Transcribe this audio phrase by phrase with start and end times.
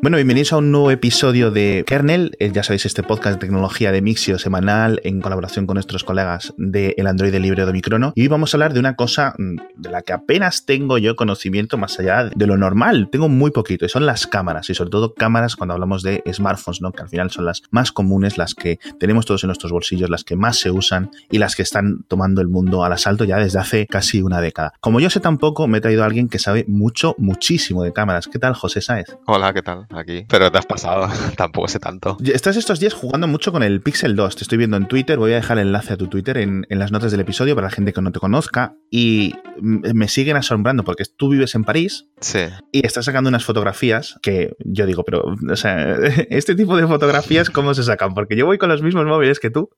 [0.00, 2.36] Bueno, bienvenidos a un nuevo episodio de Kernel.
[2.38, 6.54] Eh, ya sabéis, este podcast de tecnología de Mixio semanal en colaboración con nuestros colegas
[6.56, 8.12] del el Android libre de Microno.
[8.14, 11.16] Y hoy vamos a hablar de una cosa mm, de la que apenas tengo yo
[11.16, 13.08] conocimiento más allá de lo normal.
[13.10, 16.80] Tengo muy poquito y son las cámaras y sobre todo cámaras cuando hablamos de smartphones,
[16.80, 16.92] ¿no?
[16.92, 20.22] Que al final son las más comunes, las que tenemos todos en nuestros bolsillos, las
[20.22, 23.58] que más se usan y las que están tomando el mundo al asalto ya desde
[23.58, 24.74] hace casi una década.
[24.78, 28.28] Como yo sé tampoco, me he traído a alguien que sabe mucho, muchísimo de cámaras.
[28.28, 29.16] ¿Qué tal, José Sáez?
[29.26, 29.87] Hola, ¿qué tal?
[29.90, 30.26] Aquí.
[30.28, 32.16] Pero te has pasado, tampoco sé tanto.
[32.24, 34.36] Estás estos días jugando mucho con el Pixel 2.
[34.36, 35.18] Te estoy viendo en Twitter.
[35.18, 37.70] Voy a dejar el enlace a tu Twitter en, las notas del episodio para la
[37.70, 38.74] gente que no te conozca.
[38.90, 42.06] Y me siguen asombrando porque tú vives en París.
[42.20, 42.40] Sí.
[42.72, 45.96] Y estás sacando unas fotografías que yo digo, pero, o sea,
[46.30, 48.14] este tipo de fotografías, ¿cómo se sacan?
[48.14, 49.70] Porque yo voy con los mismos móviles que tú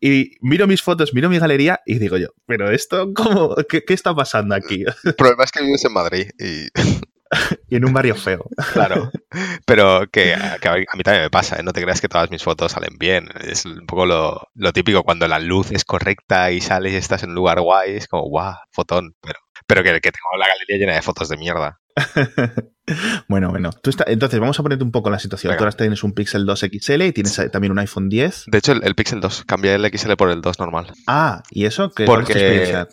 [0.00, 3.54] y miro mis fotos, miro mi galería y digo yo, pero esto, ¿cómo?
[3.68, 4.84] ¿Qué, qué está pasando aquí?
[5.04, 6.68] El problema es que vives en Madrid y
[7.68, 8.46] y en un barrio feo.
[8.72, 9.10] Claro,
[9.66, 10.58] pero que, a
[10.96, 11.62] mí también me pasa, ¿eh?
[11.62, 13.28] no te creas que todas mis fotos salen bien.
[13.40, 17.30] Es un poco lo, típico cuando la luz es correcta y sales y estás en
[17.30, 20.94] un lugar guay, es como, guau, fotón, pero, pero que, que tengo la galería llena
[20.94, 21.80] de fotos de mierda.
[23.28, 23.70] bueno, bueno.
[23.82, 25.56] Tú entonces, vamos a ponerte un poco la situación.
[25.56, 28.44] Tú ahora tienes un Pixel 2 XL y tienes también un iPhone 10.
[28.46, 29.44] De hecho, el, Pixel 2.
[29.46, 30.92] Cambié el XL por el 2 normal.
[31.06, 31.90] Ah, ¿y eso?
[31.90, 32.88] ¿Qué Porque experiencia?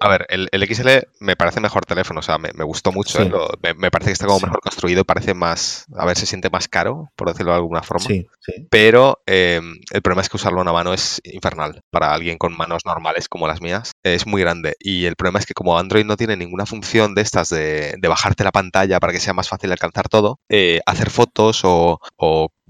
[0.00, 0.88] a ver, el, XL
[1.20, 2.20] me parece mejor teléfono.
[2.20, 3.22] O sea, me, gustó mucho.
[3.22, 3.30] ¿eh?
[3.76, 5.04] me, parece que está como mejor construido.
[5.04, 5.86] Parece más...
[5.96, 8.06] A ver, se siente más caro, por decirlo de alguna forma.
[8.06, 8.66] Sí, sí.
[8.70, 11.80] Pero em, el problema es que usarlo a una mano es infernal.
[11.90, 14.76] Para alguien con manos normales como las mías, es muy grande.
[14.78, 18.08] Y el problema es que como Android no tiene ninguna función de estas de, de
[18.08, 21.98] bajarte la pantalla para que sea más fácil alcanzar todo, eh, hacer fotos o,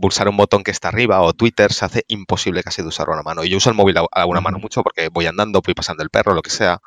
[0.00, 3.22] pulsar un botón que está arriba o Twitter se hace imposible casi de usar una
[3.22, 3.44] mano.
[3.44, 6.10] Y yo uso el móvil a, una mano mucho porque voy andando, voy pasando el
[6.10, 6.80] perro, lo que sea.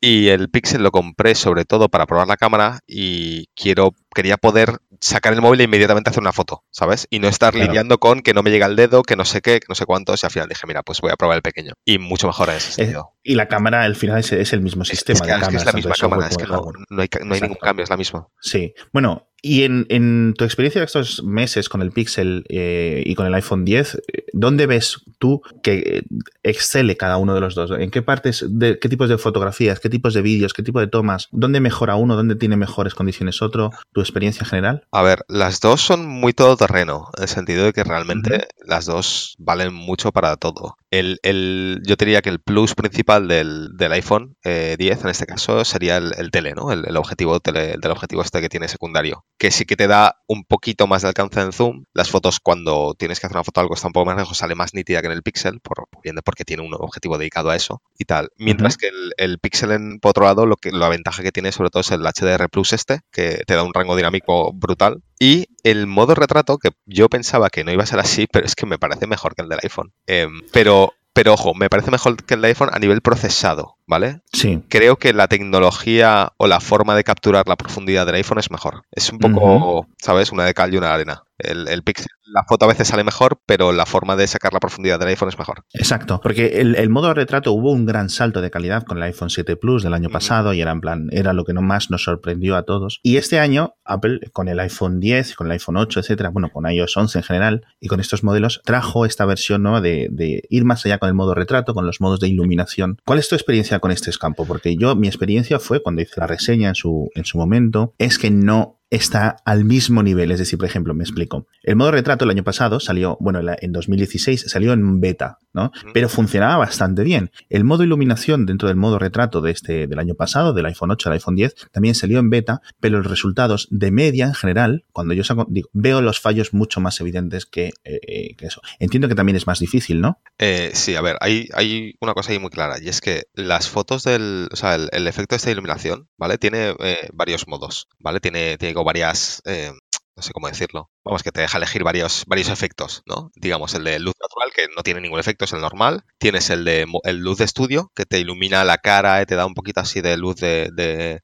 [0.00, 4.78] Y el Pixel lo compré sobre todo para probar la cámara y quiero quería poder
[5.00, 7.06] sacar el móvil e inmediatamente hacer una foto, ¿sabes?
[7.10, 9.60] Y no estar lidiando con que no me llega el dedo, que no sé qué,
[9.60, 11.74] que no sé cuántos, y al final dije, mira, pues voy a probar el pequeño.
[11.84, 13.12] Y mucho mejor en ese sentido.
[13.22, 15.18] y la cámara, al final, es, el mismo sistema.
[15.18, 16.62] Es que, es la misma cámara, es que no,
[16.98, 18.26] hay, no hay ningún cambio, es la misma.
[18.40, 18.72] Sí.
[18.90, 23.34] Bueno, y en, tu experiencia de estos meses con el Pixel eh, y con el
[23.34, 24.02] iPhone 10,
[24.32, 26.02] ¿dónde ves tú que
[26.42, 27.70] excele cada uno de los dos?
[27.70, 30.88] ¿En qué partes, de qué tipos de fotografías, qué tipos de vídeos, qué tipo de
[30.88, 31.28] tomas?
[31.32, 32.16] ¿Dónde mejora uno?
[32.16, 33.70] ¿Dónde tiene mejores condiciones otro?
[33.92, 34.84] ¿Tu experiencia general?
[34.90, 39.36] A ver, las dos son muy todoterreno, en el sentido de que realmente las dos
[39.38, 40.76] valen mucho para todo.
[40.90, 45.64] El, el, yo diría que el plus principal del, iPhone 10, eh, en este caso,
[45.64, 46.72] sería el, tele, ¿no?
[46.72, 50.44] El, objetivo tele, del objetivo este que tiene secundario que sí que te da un
[50.44, 51.84] poquito más de alcance en zoom.
[51.92, 54.54] Las fotos, cuando tienes que hacer una foto algo está un poco más lejos, sale
[54.54, 55.88] más nítida que en el Pixel, por,
[56.24, 58.30] porque tiene un objetivo dedicado a eso y tal.
[58.36, 61.70] Mientras que el, Pixel, en, por otro lado, lo que, la ventaja que tiene sobre
[61.70, 65.02] todo es el HDR Plus este, que te da un rango dinámico brutal.
[65.18, 68.54] Y el modo retrato, que yo pensaba que no iba a ser así, pero es
[68.54, 69.92] que me parece mejor que el del iPhone.
[70.06, 74.20] Em, pero pero ojo, me parece mejor que el de iPhone a nivel procesado, ¿vale?
[74.32, 74.62] Sí.
[74.68, 78.82] Creo que la tecnología o la forma de capturar la profundidad del iPhone es mejor.
[78.92, 80.32] Es un poco, ¿sabes?
[80.32, 81.22] Una de cal y una de arena.
[81.38, 84.60] El, el, Pixel, la foto a veces sale mejor, pero la forma de sacar la
[84.60, 85.64] profundidad del iPhone es mejor.
[85.74, 89.56] Exacto, porque el, modo retrato hubo un gran salto de calidad con el iPhone 7
[89.56, 92.56] Plus del año pasado y era en plan, era lo que no más nos sorprendió
[92.56, 93.00] a todos.
[93.02, 96.70] Y este año, Apple, con el iPhone 10, con el iPhone 8, etcétera, bueno, con
[96.70, 100.64] iOS 11 en general y con estos modelos, trajo esta versión nueva de, de, ir
[100.64, 102.98] más allá con el modo retrato, con los modos de iluminación.
[103.04, 104.44] ¿Cuál es tu experiencia con este escampo?
[104.44, 108.18] Porque yo, mi experiencia fue cuando hice la reseña en su, en su momento, es
[108.18, 110.30] que no está al mismo nivel.
[110.30, 111.46] Es decir, por ejemplo, me explico.
[111.62, 115.72] El modo retrato el año pasado salió, bueno, en 2016 salió en beta, ¿no?
[115.92, 117.30] Pero funcionaba bastante bien.
[117.48, 121.08] El modo iluminación dentro del modo retrato de este, del año pasado, del iPhone 8
[121.08, 125.14] al iPhone 10, también salió en beta, pero los resultados de media en general, cuando
[125.14, 128.60] yo saco, digo, veo los fallos mucho más evidentes que, eh, eh, que eso.
[128.78, 130.20] Entiendo que también es más difícil, ¿no?
[130.38, 133.68] Eh, sí, a ver, hay, hay una cosa ahí muy clara, y es que las
[133.68, 136.38] fotos del, o sea, el, efecto de esta iluminación, ¿vale?
[136.38, 136.74] Tiene
[137.12, 138.20] varios modos, ¿vale?
[138.20, 139.72] Tiene, tiene varias, eh,
[140.16, 143.30] no sé cómo decirlo, vamos, que te deja elegir varios, varios efectos, ¿no?
[143.34, 146.04] Digamos, el de luz natural, que no tiene ningún efecto, es el normal.
[146.18, 149.44] Tienes el de el luz de estudio, que te ilumina la cara, y te da
[149.44, 151.20] un poquito así de luz de...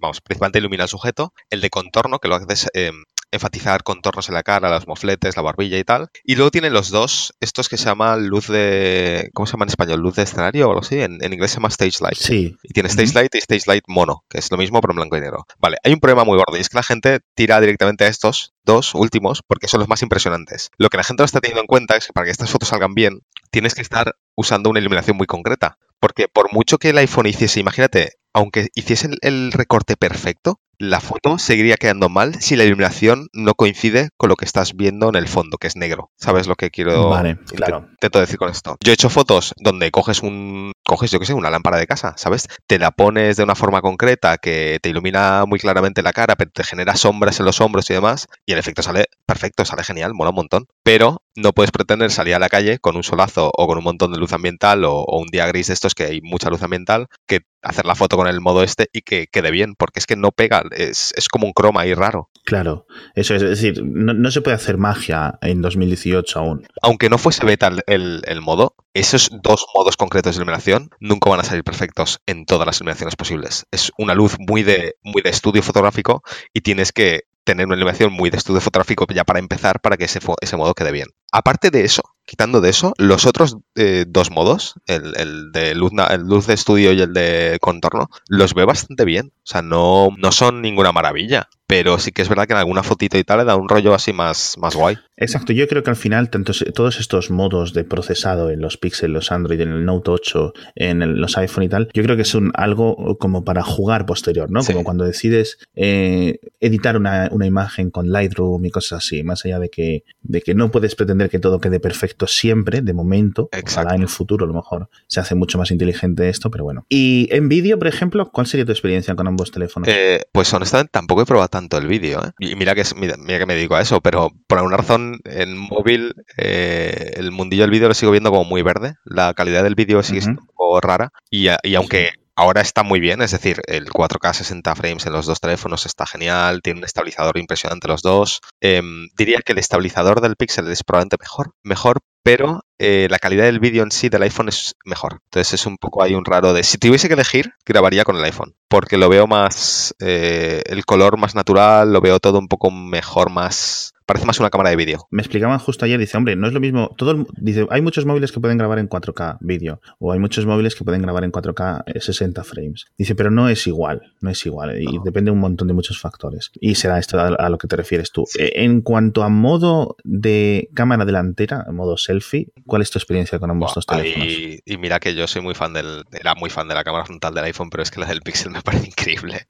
[0.00, 1.32] vamos, principalmente ilumina el sujeto.
[1.50, 2.90] El de contorno, que lo haces eh,
[3.32, 6.08] enfatizar contornos en la cara, los mofletes, la barbilla y tal.
[6.24, 9.30] Y luego tienen los dos, estos que se llama luz de.
[9.34, 10.00] ¿Cómo se llama en español?
[10.00, 11.00] Luz de escenario o algo así.
[11.00, 12.18] En, inglés se llama stage light.
[12.18, 12.56] Sí.
[12.62, 15.16] Y tiene stage light y stage light mono, que es lo mismo pero en blanco
[15.16, 15.46] y negro.
[15.58, 18.52] Vale, hay un problema muy gordo y es que la gente tira directamente a estos
[18.64, 20.70] dos últimos porque son los más impresionantes.
[20.76, 22.68] Lo que la gente no está teniendo en cuenta es que para que estas fotos
[22.68, 25.78] salgan bien, tienes que estar usando una iluminación muy concreta.
[26.00, 31.38] Porque por mucho que el iPhone hiciese, imagínate, aunque hiciese el recorte perfecto, la foto
[31.38, 35.28] seguiría quedando mal si la iluminación no coincide con lo que estás viendo en el
[35.28, 36.10] fondo, que es negro.
[36.16, 37.86] ¿Sabes lo que quiero Vale, claro.
[37.92, 38.76] intento decir con esto?
[38.84, 42.14] Yo he hecho fotos donde coges un coges, yo que sé, una lámpara de casa,
[42.16, 42.48] ¿sabes?
[42.66, 46.50] Te la pones de una forma concreta que te ilumina muy claramente la cara, pero
[46.50, 50.14] te genera sombras en los hombros y demás, y el efecto sale perfecto, sale genial,
[50.14, 50.66] mola un montón.
[50.82, 54.12] Pero no puedes pretender salir a la calle con un solazo o con un montón
[54.12, 57.06] de luz ambiental o, o un día gris de estos que hay mucha luz ambiental,
[57.26, 60.16] que hacer la foto con el modo este y que quede bien, porque es que
[60.16, 62.28] no pega, es, es como un croma ahí raro.
[62.44, 66.66] Claro, eso es, es decir, no, no, se puede hacer magia en 2018 aún.
[66.82, 71.30] Aunque no fuese beta el, el, el, modo, esos dos modos concretos de iluminación nunca
[71.30, 73.66] van a salir perfectos en todas las iluminaciones posibles.
[73.70, 78.12] Es una luz muy de, muy de estudio fotográfico y tienes que tener una iluminación
[78.12, 81.08] muy de estudio fotográfico ya para empezar para que ese, ese modo quede bien.
[81.32, 85.92] Aparte de eso, quitando de eso, los otros eh, dos modos, el, el, de luz,
[86.10, 89.32] el luz de estudio y el de contorno, los veo bastante bien.
[89.38, 92.82] O sea, no, no son ninguna maravilla, pero sí que es verdad que en alguna
[92.82, 94.98] fotito y tal le da un rollo así más, más guay.
[95.16, 99.12] Exacto, yo creo que al final tantos, todos estos modos de procesado en los Pixel,
[99.12, 102.22] los Android, en el Note 8, en el, los iPhone y tal, yo creo que
[102.22, 104.62] es un, algo como para jugar posterior, ¿no?
[104.62, 104.72] Sí.
[104.72, 109.58] Como cuando decides eh, editar una, una, imagen con Lightroom y cosas así, más allá
[109.58, 113.94] de que, de que no puedes pretender que todo quede perfecto siempre, de momento, Exacto.
[113.94, 116.84] en el futuro a lo mejor se hace mucho más inteligente esto, pero bueno.
[116.88, 119.88] Y en vídeo, por ejemplo, ¿cuál sería tu experiencia con ambos teléfonos?
[119.88, 122.30] Eh, pues honestamente tampoco he probado tanto el vídeo, ¿eh?
[122.38, 125.20] Y mira que, es, mira, mira que me dedico a eso, pero por alguna razón
[125.24, 128.94] en móvil eh, el mundillo del vídeo lo sigo viendo como muy verde.
[129.04, 130.50] La calidad del vídeo sigue siendo uh -huh.
[130.50, 131.12] un poco rara.
[131.30, 135.26] Y, y aunque ahora está muy bien, es decir, el 4K 60 frames en los
[135.26, 138.40] dos teléfonos está genial, tiene un estabilizador impresionante los dos.
[138.60, 138.82] Eh,
[139.16, 143.60] diría que el estabilizador del Pixel es probablemente mejor, mejor, pero eh, la calidad del
[143.60, 145.20] vídeo en sí del iPhone es mejor.
[145.26, 146.64] Entonces es un poco ahí un raro de...
[146.64, 149.94] Si tuviese que elegir, grabaría con el iPhone, porque lo veo más...
[150.00, 154.50] Eh, el color más natural, lo veo todo un poco mejor, más parece más una
[154.50, 155.06] cámara de vídeo.
[155.10, 158.04] Me explicaban justo ayer, dice, hombre, no es lo mismo, todo el, dice, hay muchos
[158.04, 161.32] móviles que pueden grabar en 4K vídeo, o hay muchos móviles que pueden grabar en
[161.32, 162.86] 4K 60 frames.
[162.98, 166.50] Dice, pero no es igual, no es igual, y depende un montón de muchos factores.
[166.60, 168.24] Y será esto a, a lo que te refieres tú.
[168.26, 168.50] Sí.
[168.54, 173.74] En cuanto a modo de cámara delantera, modo selfie, ¿cuál es tu experiencia con ambos
[173.74, 174.26] dos teléfonos?
[174.26, 177.04] Y, y, mira que yo soy muy fan del, era muy fan de la cámara
[177.04, 179.44] frontal del iPhone, pero es que la del Pixel me parece increíble.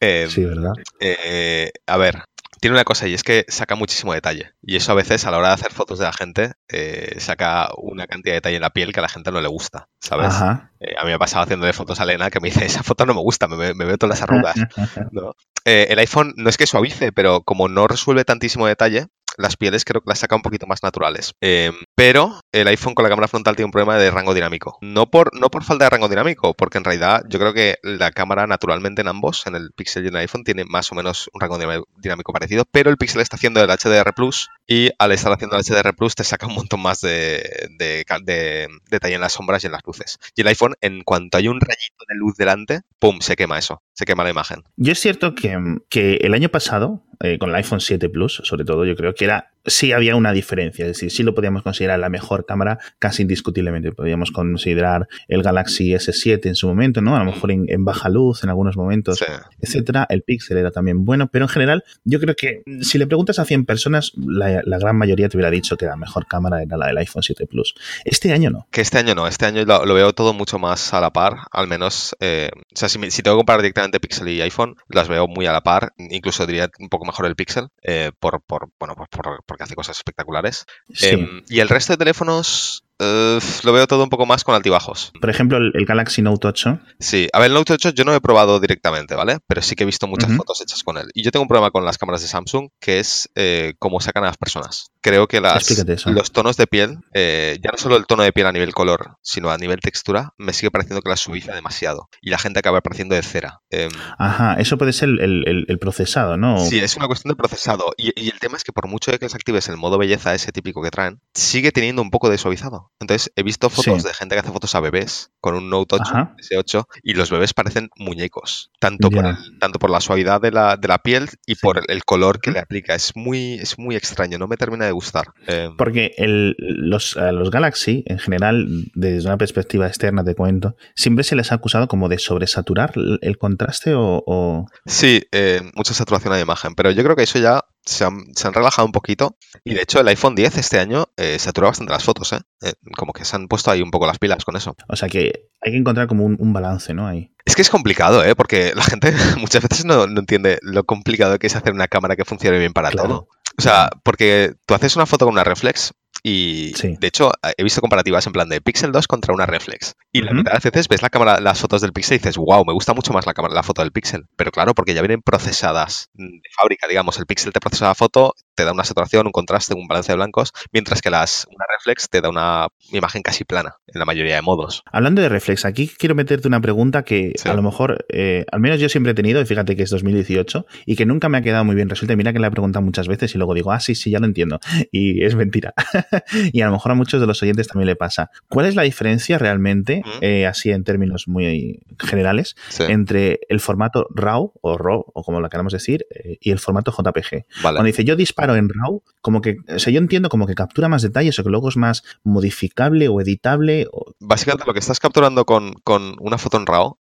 [0.00, 0.72] eh, sí, ¿verdad?
[0.98, 2.24] Eh, a ver,
[2.60, 4.54] tiene una cosa y es que saca muchísimo detalle.
[4.60, 7.68] Y eso a veces a la hora de hacer fotos de la gente eh, saca
[7.76, 10.34] una cantidad de detalle en la piel que a la gente no le gusta, ¿sabes?
[10.80, 13.06] Eh, a mí me ha pasado haciéndole fotos a Elena que me dice, esa foto
[13.06, 14.56] no me gusta, me, me veo todas las arrugas.
[15.12, 15.36] ¿no?
[15.64, 19.06] eh, el iPhone no es que suavice, pero como no resuelve tantísimo detalle,
[19.38, 21.32] las pieles creo que las saca un poquito más naturales.
[21.40, 24.78] Eh, pero el iPhone con la cámara frontal tiene un problema de rango dinámico.
[24.80, 28.10] No por, no por falta de rango dinámico, porque en realidad yo creo que la
[28.10, 31.30] cámara naturalmente en ambos, en el Pixel y en el iPhone, tiene más o menos
[31.32, 31.58] un rango
[31.96, 35.62] dinámico parecido, pero el Pixel está haciendo el HDR Plus y al estar haciendo el
[35.62, 39.66] HDR Plus te saca un montón más de, de, de, detalle en las sombras y
[39.66, 40.18] en las luces.
[40.34, 43.20] Y el iPhone, en cuanto hay un rayito de luz delante, ¡pum!
[43.20, 44.62] se quema eso, se quema la imagen.
[44.76, 45.56] Yo es cierto que,
[45.88, 49.27] que el año pasado, eh, con el iPhone 7 Plus, sobre todo, yo creo que
[49.28, 53.22] era sí había una diferencia, es decir, sí lo podíamos considerar la mejor cámara casi
[53.22, 53.92] indiscutiblemente.
[53.92, 57.16] Podíamos considerar el Galaxy S7 en su momento, ¿no?
[57.16, 59.24] A lo mejor en, en baja luz en algunos momentos, sí.
[59.60, 60.06] etcétera.
[60.08, 63.44] El Pixel era también bueno, pero en general yo creo que si le preguntas a
[63.44, 66.86] 100 personas, la, la gran mayoría te hubiera dicho que la mejor cámara era la
[66.86, 67.74] del iPhone 7 Plus.
[68.04, 68.66] Este año no.
[68.70, 71.38] Que este año no, este año lo, lo veo todo mucho más a la par,
[71.50, 75.08] al menos, eh, o sea, si, si, tengo que comparar directamente Pixel y iPhone, las
[75.08, 78.70] veo muy a la par, incluso diría un poco mejor el Pixel, eh, por, por,
[78.78, 80.64] bueno, por, por, por que hace cosas espectaculares.
[80.92, 81.08] Sí.
[81.08, 85.12] Eh, y el resto de teléfonos Uh, lo veo todo un poco más con altibajos.
[85.20, 86.80] Por ejemplo, el, el, Galaxy Note 8.
[86.98, 89.38] Sí, a ver, el Note 8 yo no he probado directamente, ¿vale?
[89.46, 90.38] Pero sí que he visto muchas uh -huh.
[90.38, 91.06] fotos hechas con él.
[91.14, 94.24] Y yo tengo un problema con las cámaras de Samsung, que es eh, cómo sacan
[94.24, 94.90] a las personas.
[95.08, 98.46] Creo que las, los tonos de piel, eh, ya no solo el tono de piel
[98.46, 102.10] a nivel color, sino a nivel textura, me sigue pareciendo que las subiza demasiado.
[102.20, 103.62] Y la gente acaba apareciendo de cera.
[103.70, 103.88] Eh,
[104.18, 106.60] Ajá, eso puede ser el, el, el, procesado, ¿no?
[106.60, 107.94] Sí, es una cuestión de procesado.
[107.96, 110.82] Y, y, el tema es que por mucho que desactives el modo belleza ese típico
[110.82, 112.92] que traen, sigue teniendo un poco de suavizado.
[113.00, 114.08] Entonces, he visto fotos sí.
[114.08, 116.36] de gente que hace fotos a bebés con un Note 8, Ajá.
[116.38, 120.76] S8, y los bebés parecen muñecos, tanto, por, el, tanto por la suavidad de la,
[120.76, 121.60] de la piel y sí.
[121.62, 122.94] por el color que le aplica.
[122.94, 125.26] Es muy, es muy extraño, no me termina de gustar.
[125.46, 130.76] Eh, Porque el, los, a los Galaxy, en general, desde una perspectiva externa, te cuento,
[130.94, 134.22] siempre se les ha acusado como de sobresaturar el, el contraste o...
[134.26, 138.34] o- Sí, eh, mucha saturación de imagen, pero yo creo que eso ya se han,
[138.34, 141.68] se han relajado un poquito y de hecho el iPhone 10 este año eh, satura
[141.68, 142.40] bastante las fotos, ¿eh?
[142.62, 144.76] Eh, Como que se han puesto ahí un poco las pilas con eso.
[144.88, 147.06] O sea que hay que encontrar como un, un balance, ¿no?
[147.06, 147.32] Ahí.
[147.46, 148.34] Es que es complicado, ¿eh?
[148.34, 152.14] Porque la gente muchas veces no, no entiende lo complicado que es hacer una cámara
[152.16, 153.08] que funcione bien para Claro.
[153.08, 153.28] todo.
[153.58, 156.96] O sea, porque tú haces una foto con una reflex y Sí.
[156.98, 159.94] de hecho he visto comparativas en plan de Pixel 2 contra una reflex.
[160.12, 160.38] Y la Ujú.
[160.38, 162.72] mitad de las veces ves la cámara, las fotos del Pixel y dices, wow, me
[162.72, 164.24] gusta mucho más la, cámara, la foto del Pixel.
[164.36, 167.18] Pero claro, porque ya vienen procesadas mm, de fábrica, digamos.
[167.18, 170.16] El Pixel te procesa la foto, te da una saturación, un contraste, un balance de
[170.16, 174.34] blancos, mientras que las, una reflex te da una imagen casi plana en la mayoría
[174.36, 174.82] de modos.
[174.90, 177.48] Hablando de reflex, aquí quiero meterte una pregunta que Sí.
[177.48, 180.66] a lo mejor, eh, al menos yo siempre he tenido, y fíjate que es 2018,
[180.86, 182.16] y que nunca me ha quedado muy bien resuelta.
[182.16, 184.26] Mira que la he preguntado muchas veces y luego digo, ah, sí, sí, ya lo
[184.26, 184.58] entiendo.
[184.90, 185.74] Y es mentira.
[186.52, 188.30] y a lo mejor a muchos de los oyentes también le pasa.
[188.48, 194.06] ¿Cuál es la diferencia realmente, eh, así en términos muy generales, Sí, entre el formato
[194.14, 197.44] RAW o RAW, o como lo queramos decir, eh, y el formato JPG?
[197.62, 197.76] vale.
[197.76, 200.88] Cuando dice yo disparo en RAW, como que, o sea, yo entiendo como que captura
[200.88, 203.86] más detalles o que luego es más modificable o editable.
[203.92, 206.96] o- Básicamente lo que estás capturando con, con una foto en RAW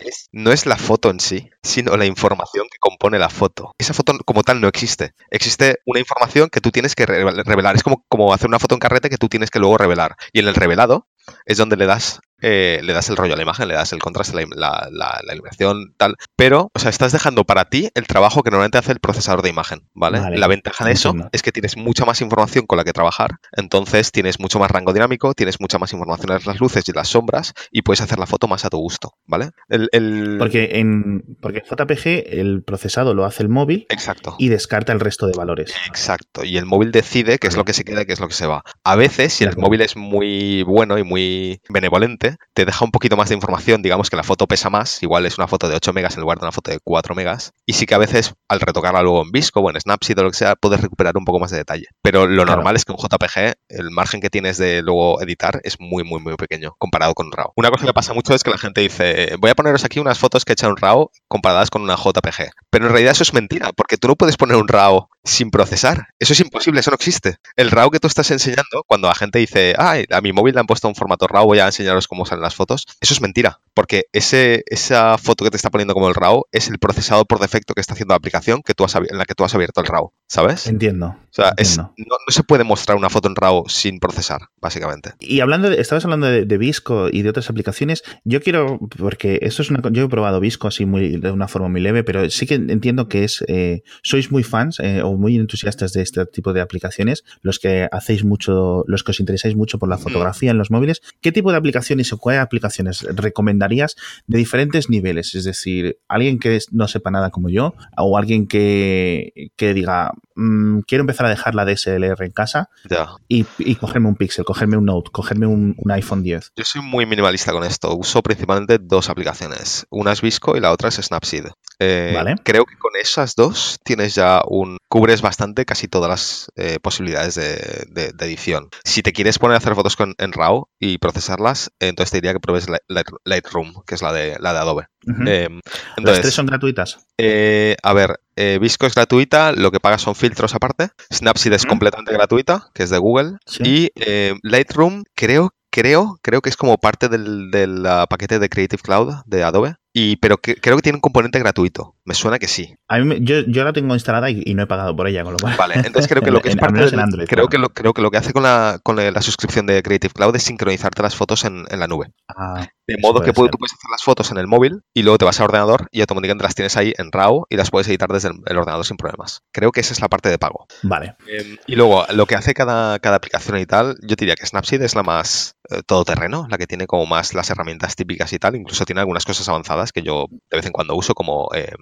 [0.00, 3.72] es- no es la foto en sí, sino la información que compone la foto.
[3.78, 5.12] Esa foto como tal no existe.
[5.30, 7.76] Existe una información que tú tienes que re- revelar.
[7.76, 10.16] Es como, como hacer una foto en carrete que tú tienes que luego revelar.
[10.32, 11.08] Y en el revelado
[11.46, 13.98] es donde le das, eh, le das el rollo a la imagen, le das el
[13.98, 16.16] contraste, la, la- la- la iluminación, tal.
[16.36, 19.48] Pero, o sea, estás dejando para ti el trabajo que normalmente hace el procesador de
[19.50, 20.20] imagen, ¿vale?
[20.20, 21.30] Vale, la ventaja de eso entiendo.
[21.32, 24.92] es que tienes mucha más información con la que trabajar, entonces tienes mucho más rango
[24.92, 28.26] dinámico, tienes mucha más información en las luces y las sombras y puedes hacer la
[28.26, 29.50] foto más a tu gusto, ¿vale?
[29.68, 34.36] El, el- Porque en, porque en JPG el procesado lo hace el móvil Exacto.
[34.38, 35.74] y descarta el resto de valores.
[35.88, 38.28] Exacto, y el móvil decide qué es lo que se queda y qué es lo
[38.28, 38.62] que se va.
[38.84, 43.16] A veces, si el móvil es muy bueno y muy benevolente, te deja un poquito
[43.16, 45.92] más de información, digamos que la foto pesa más, igual es una foto de 8
[45.92, 48.60] megas en lugar de una foto de 4 megas, y sí que a veces al
[48.60, 51.38] retocarla luego en Visco o en Snapseed o lo que sea, puedes recuperar un poco
[51.38, 51.86] más de detalle.
[52.02, 52.56] Pero lo Claro.
[52.56, 56.20] normal es que en JPG el margen que tienes de luego editar es muy, muy,
[56.20, 57.52] muy pequeño comparado con RAW.
[57.56, 60.18] Una cosa que pasa mucho es que la gente dice, voy a poneros aquí unas
[60.18, 62.50] fotos que he hecho en RAW comparadas con una JPG.
[62.70, 66.08] Pero en realidad eso es mentira, porque tú no puedes poner un RAW sin procesar.
[66.18, 67.36] Eso es imposible, eso no existe.
[67.56, 70.60] El RAW que tú estás enseñando, cuando la gente dice, ay, a mi móvil le
[70.60, 73.60] han puesto un formato RAW, voy a enseñaros cómo salen las fotos, eso es mentira,
[73.74, 77.38] porque ese, esa foto que te está poniendo como el RAW es el procesador por
[77.40, 79.80] defecto que está haciendo la aplicación que tú has, en la que tú has abierto
[79.80, 80.66] el RAW, ¿sabes?
[80.66, 81.06] Entiendo.
[81.08, 85.12] O sea, es- no, no se puede mostrar una foto en RAW sin procesar, básicamente.
[85.20, 89.38] Y hablando de, estabas hablando de, de Visco y de otras aplicaciones, yo quiero, porque
[89.42, 92.28] esto es una, yo he probado Visco así muy, de una forma muy leve, pero
[92.30, 96.24] sí que entiendo que es, eh, sois muy fans eh, o muy entusiastas de este
[96.26, 100.00] tipo de aplicaciones, los que hacéis mucho, los que os interesáis mucho por la Mm.
[100.00, 101.00] fotografía en los móviles.
[101.20, 103.96] ¿Qué tipo de aplicaciones o cuáles aplicaciones recomendarías
[104.26, 105.34] de diferentes niveles?
[105.34, 110.80] Es decir, alguien que no sepa nada como yo, o alguien que, que diga, "Mm,
[110.80, 113.08] quiero empezar a dejar la DSLR en casa Ya.
[113.28, 116.52] y, y cogerme un Pixel, cogerme un Note, cogerme un, un iPhone 10.
[116.56, 117.94] Yo soy muy minimalista con esto.
[117.96, 119.86] Uso principalmente dos aplicaciones.
[119.90, 121.46] Una es Visco y la otra es Snapseed.
[121.80, 122.36] Eh, Vale.
[122.44, 124.78] Creo que con esas dos tienes ya un...
[124.88, 128.68] cubres bastante casi todas las eh, posibilidades de, de- de edición.
[128.84, 132.16] Si te quieres poner a hacer fotos con, en RAW y procesarlas, eh, entonces te
[132.18, 134.86] diría que pruebes Light- Light- Lightroom, que es la de, la de Adobe.
[135.26, 135.48] Eh,
[135.96, 136.98] Las tres son gratuitas.
[137.18, 140.90] eh, a ver, eh, Visco es gratuita, lo que pagas son filtros aparte.
[141.12, 143.38] Snapseed es completamente gratuita, que es de Google.
[143.46, 143.62] Sí.
[143.64, 148.48] Y eh, Lightroom creo, creo, creo que es como parte del, del, ah, paquete de
[148.48, 149.74] Creative Cloud de Adobe.
[149.94, 151.96] Y, pero que- creo que tiene un componente gratuito.
[152.04, 152.74] Me suena que sí.
[152.88, 155.32] A mí yo, yo la tengo instalada y, y no he pagado por ella, con
[155.32, 155.56] lo cual.
[155.56, 157.48] Vale, entonces creo que lo que es en- parte en Android, creo, claro.
[157.48, 160.36] que lo, creo que lo que hace con la, con la suscripción de Creative Cloud
[160.36, 162.12] es sincronizarte las fotos en, en la nube.
[162.28, 163.50] Ah, De modo puede que pu- ser.
[163.52, 166.00] tú puedes hacer las fotos en el móvil y luego te vas al ordenador y
[166.00, 168.96] automáticamente las tienes ahí en RAW y las puedes editar desde el, el ordenador sin
[168.96, 169.42] problemas.
[169.52, 170.66] Creo que esa es la parte de pago.
[170.82, 171.14] vale.
[171.28, 174.82] Eh, y luego, lo que hace cada, cada aplicación y tal, yo diría que Snapseed
[174.82, 178.56] es la más eh, todoterreno, la que tiene como más las herramientas típicas y tal.
[178.56, 181.72] Incluso tiene algunas cosas avanzadas que yo de vez en cuando uso, como eh,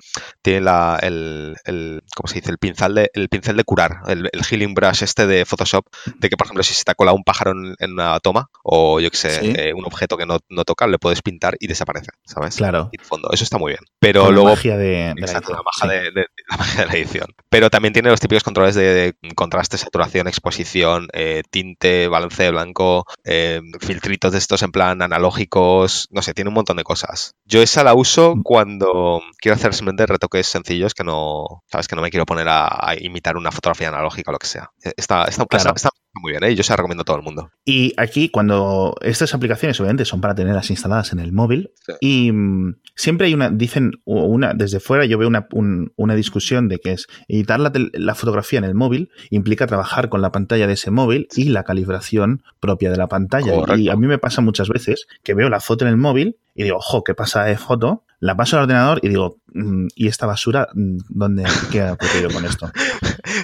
[0.43, 2.51] tiene la, el, el- ¿cómo se dice?
[2.51, 5.87] El pincel de, el pincel de curar, el, el healing brush este de Photoshop,
[6.19, 8.49] de que, por ejemplo, si se te ha colado un pájaro en, en una toma
[8.65, 9.53] o yo que sé, Sí.
[9.57, 12.57] eh, un objeto que no, no toca, le puedes pintar y desaparece, ¿sabes?
[12.57, 12.89] Claro.
[12.93, 13.29] Y fondo.
[13.33, 13.81] Eso está muy bien.
[14.01, 14.49] Pero Con la luego...
[14.57, 15.89] magia de, de la edición, la magia, sí.
[15.89, 17.27] de, de- la magia de la edición.
[17.49, 23.05] Pero también tiene los típicos controles de, contraste, saturación, exposición, eh, tinte, balance de blanco,
[23.25, 27.35] eh, filtritos de estos en plan analógicos, no sé, tiene un montón de cosas.
[27.45, 28.43] Yo esa la uso Mm.
[28.43, 32.67] cuando quiero hacer simplemente retoques sencillos que no, sabes, que no me quiero poner a,
[32.69, 34.71] a imitar una fotografía analógica o lo que sea.
[34.85, 35.75] Eh, Está, está, Claro.
[35.75, 36.55] está- está muy bien, ¿eh?
[36.55, 37.51] yo se la recomiendo a todo el mundo.
[37.65, 41.93] Y aquí, cuando estas aplicaciones obviamente son para tenerlas instaladas en el móvil, Sí.
[42.01, 46.69] y mm, siempre hay una, dicen, una, desde fuera yo veo una, un- una discusión
[46.69, 50.73] de que es editar la, fotografía en el móvil implica trabajar con la pantalla de
[50.75, 53.53] ese móvil y la calibración propia de la pantalla.
[53.77, 56.65] Y a mí me pasa muchas veces que veo la foto en el móvil y
[56.65, 58.05] digo, ojo, ¿qué pasa de foto?
[58.19, 60.69] La paso al ordenador y digo, mm, ¿y esta basura?
[60.73, 62.71] mm, ¿Dónde qué ha ocurrido con esto?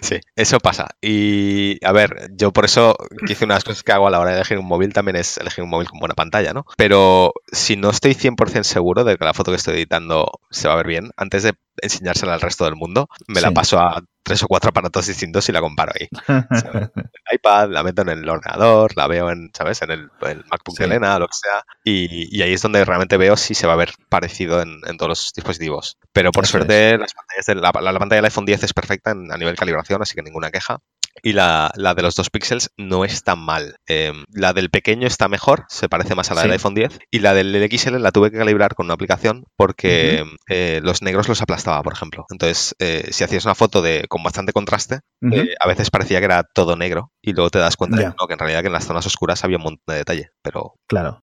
[0.01, 0.89] Sí, eso pasa.
[1.01, 2.97] Y a ver, yo por eso
[3.29, 5.63] hice unas cosas que hago a la hora de elegir un móvil también es elegir
[5.63, 6.65] un móvil con buena pantalla, ¿no?
[6.77, 10.75] Pero si no estoy 100% seguro de que la foto que estoy editando se va
[10.75, 14.43] a ver bien, antes de enseñársela al resto del mundo, me la paso a tres
[14.43, 16.09] o cuatro aparatos distintos y la comparo ahí.
[17.33, 19.81] El iPad, la meto en el ordenador, la veo en, ¿sabes?
[19.83, 20.83] En el, el MacBook Sí.
[20.83, 21.65] de Elena lo que sea.
[21.85, 24.97] Y, y ahí es donde realmente veo si se va a ver parecido en, en
[24.97, 25.97] todos los dispositivos.
[26.13, 29.11] Pero por suerte, las pantallas de- la, la- la pantalla del iPhone 10 es perfecta
[29.13, 30.79] en- a nivel calibración, así que ninguna queja.
[31.23, 33.77] Y la, la de los dos píxeles no está mal.
[33.89, 36.55] Eh, la del pequeño está mejor, se parece más a la del Sí.
[36.55, 36.99] iPhone 10.
[37.11, 41.29] Y la del XL la tuve que calibrar con una aplicación porque eh, los negros
[41.29, 42.25] los aplastaba, por ejemplo.
[42.31, 45.01] Entonces, eh, si hacías una foto de, con bastante contraste,
[45.31, 48.27] eh, a veces parecía que era todo negro y luego te das cuenta de no,
[48.27, 50.31] que en realidad que en las zonas oscuras había un montón de detalle.
[50.43, 51.21] Pero Claro.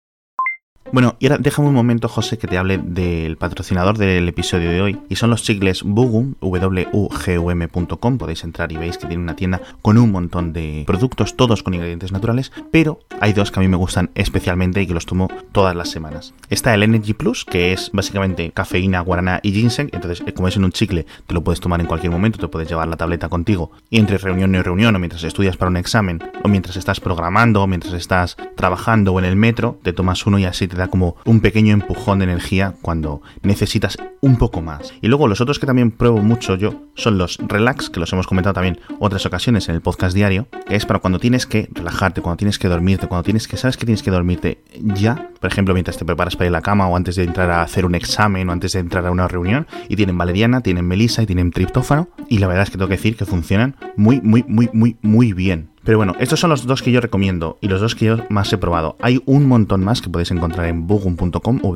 [0.94, 4.80] Bueno, y ahora déjame un momento, José, que te hable del patrocinador del episodio de
[4.80, 5.00] hoy.
[5.10, 8.18] Y son los chicles Bugum, wugum.com.
[8.20, 11.74] Podéis entrar y veis que tiene una tienda con un montón de productos, todos con
[11.74, 12.52] ingredientes naturales.
[12.70, 15.90] Pero hay dos que a mí me gustan especialmente y que los tomo todas las
[15.90, 16.36] semanas.
[16.52, 19.90] Está el Energy Plus, que es básicamente cafeína, guaraná y ginseng.
[19.94, 22.48] Entonces, eh, como es en un chicle, te lo puedes tomar en cualquier momento, te
[22.50, 23.72] puedes llevar la tableta contigo.
[23.90, 27.64] Y entre reunión y reunión, o mientras estudias para un examen, o mientras estás programando,
[27.64, 30.83] o mientras estás trabajando o en el metro, te tomas uno y así te da
[30.88, 34.94] como un pequeño empujón de energía cuando necesitas un poco más.
[35.02, 38.28] Y luego los otros que también pruebo mucho yo son los relax, que los hemos
[38.28, 42.22] comentado también otras ocasiones en el podcast diario, que es para cuando tienes que relajarte,
[42.22, 45.74] cuando tienes que dormirte, cuando tienes que, sabes que tienes que dormirte ya, por ejemplo,
[45.74, 47.96] mientras te preparas para ir a la cama o antes de entrar a hacer un
[47.96, 51.52] examen o antes de entrar a una reunión, y tienen valeriana, tienen melisa y tienen
[51.52, 54.98] triptófano, y la verdad es que tengo que decir que funcionan muy, muy, muy, muy,
[55.02, 55.73] muy bien.
[55.84, 58.52] Pero bueno, estos son los dos que yo recomiendo y los dos que yo más
[58.54, 58.96] he probado.
[59.02, 61.76] Hay un montón más que podéis encontrar en bugum.com o.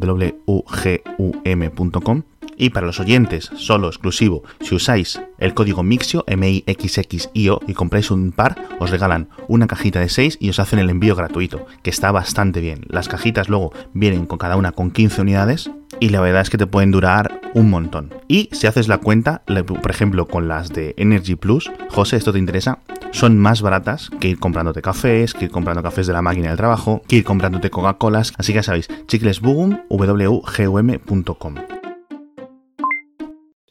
[2.57, 8.31] Y para los oyentes, solo exclusivo, si usáis el código MIXIO, M-I-X-X-I-O, y compráis un
[8.31, 12.11] par, os regalan una cajita de 6 y os hacen el envío gratuito, que está
[12.11, 12.85] bastante bien.
[12.89, 16.57] Las cajitas luego vienen con cada una con 15 unidades y la verdad es que
[16.57, 18.13] te pueden durar un montón.
[18.27, 22.39] Y si haces la cuenta, por ejemplo, con las de Energy Plus, José, esto te
[22.39, 22.79] interesa,
[23.11, 26.57] son más baratas que ir comprándote cafés, que ir comprando cafés de la máquina del
[26.57, 28.33] trabajo, que ir comprándote Coca-Colas.
[28.37, 31.55] Así que ya sabéis, chicles Bugum, wugum.com.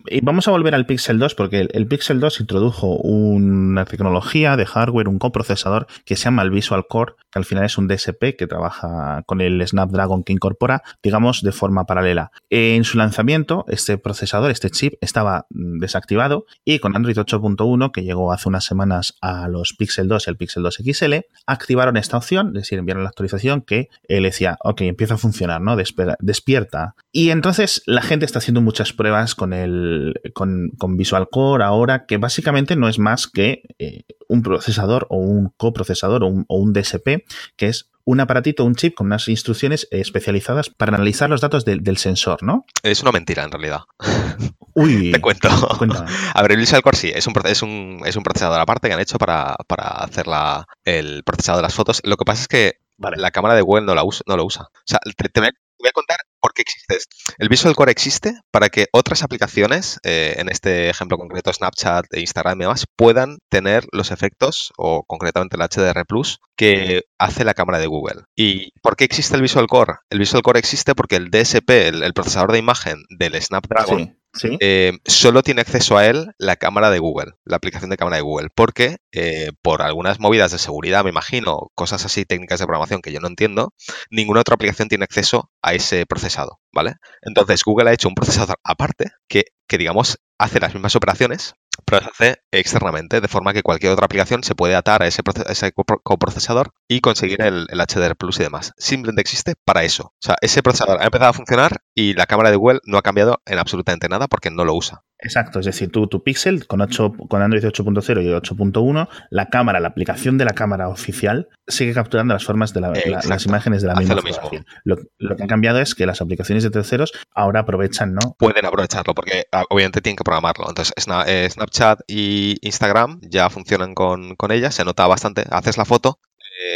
[0.08, 4.56] Y vamos a volver al Pixel 2 porque el, el Pixel 2 introdujo una tecnología
[4.56, 7.88] de hardware, un coprocesador que se llama el Visual Core, que al final es un
[7.88, 12.30] DSP que trabaja con el Snapdragon que incorpora, digamos, de forma paralela.
[12.50, 18.32] En su lanzamiento, este procesador, este chip, estaba desactivado y con Android 8.1, que llegó
[18.32, 21.14] hace unas semanas a los Pixel 2 y el Pixel 2 XL,
[21.46, 25.60] activaron esta opción, es decir, enviaron la actualización que él decía, ok, empieza a funcionar,
[25.60, 25.76] ¿no?
[26.20, 26.94] Despierta.
[27.12, 29.95] Y entonces la gente está haciendo muchas pruebas con el
[30.34, 35.16] con, con Visual Core ahora, que básicamente no es más que eh, un procesador o
[35.18, 37.24] un coprocesador o un, o un DSP,
[37.56, 41.82] que es un aparatito, un chip con unas instrucciones especializadas para analizar los datos del-
[41.82, 42.64] del sensor, ¿no?
[42.84, 43.80] es una mentira en realidad.
[44.74, 45.48] Uy, Te cuento.
[45.78, 46.08] cuéntame.
[46.34, 48.94] A ver, el Visual Core sí, es un, es un, es un procesador aparte que
[48.94, 52.00] han hecho para, para hacer la, el procesado de las fotos.
[52.04, 53.16] Lo que pasa es que Vale.
[53.18, 54.64] la cámara de Google no, la usa, no lo usa.
[54.70, 57.16] O sea, te, te voy a, te voy a contar por qué existe esto.
[57.38, 62.20] El Visual Core existe para que otras aplicaciones, eh, en este ejemplo concreto Snapchat, e
[62.20, 67.54] Instagram y demás, puedan tener los efectos, o concretamente el HDR Plus, que hace la
[67.54, 68.22] cámara de Google.
[68.34, 69.94] ¿Y por qué existe el Visual Core?
[70.10, 74.18] El Visual Core existe porque el DSP, el, procesador de imagen del Snapdragon,
[74.60, 78.22] eh, solo tiene acceso a él la cámara de Google, la aplicación de cámara de
[78.22, 83.02] Google, porque eh, por algunas movidas de seguridad, me imagino, cosas así técnicas de programación
[83.02, 83.72] que yo no entiendo,
[84.10, 86.94] ninguna otra aplicación tiene acceso a ese procesado, ¿vale?
[87.22, 92.02] Entonces Google ha hecho un procesador aparte que, que digamos, hace las mismas operaciones, pero
[92.02, 95.72] se hace externamente, de forma que cualquier otra aplicación se puede atar a ese, ese
[95.72, 98.72] coprocesador y conseguir el, el, HDR Plus y demás.
[98.76, 100.04] Simplemente existe para eso.
[100.04, 103.02] O sea, ese procesador ha empezado a funcionar y la cámara de Google no ha
[103.02, 105.02] cambiado en absolutamente nada porque no lo usa.
[105.18, 109.80] Exacto, es decir, tu, tu Pixel con, 8, con Android 8.0 y 8.1, la cámara,
[109.80, 113.80] la aplicación de la cámara oficial sigue capturando las formas de la, la, las imágenes
[113.80, 114.50] de la misma lo, mismo.
[114.84, 118.36] Lo, lo, que ha cambiado es que las aplicaciones de terceros ahora aprovechan, ¿no?
[118.38, 120.68] Pueden aprovecharlo porque ah, obviamente tienen que programarlo.
[120.68, 120.92] Entonces,
[121.26, 125.44] eh, Snapchat y Instagram ya funcionan con, con ella, se nota bastante.
[125.50, 126.20] Haces la foto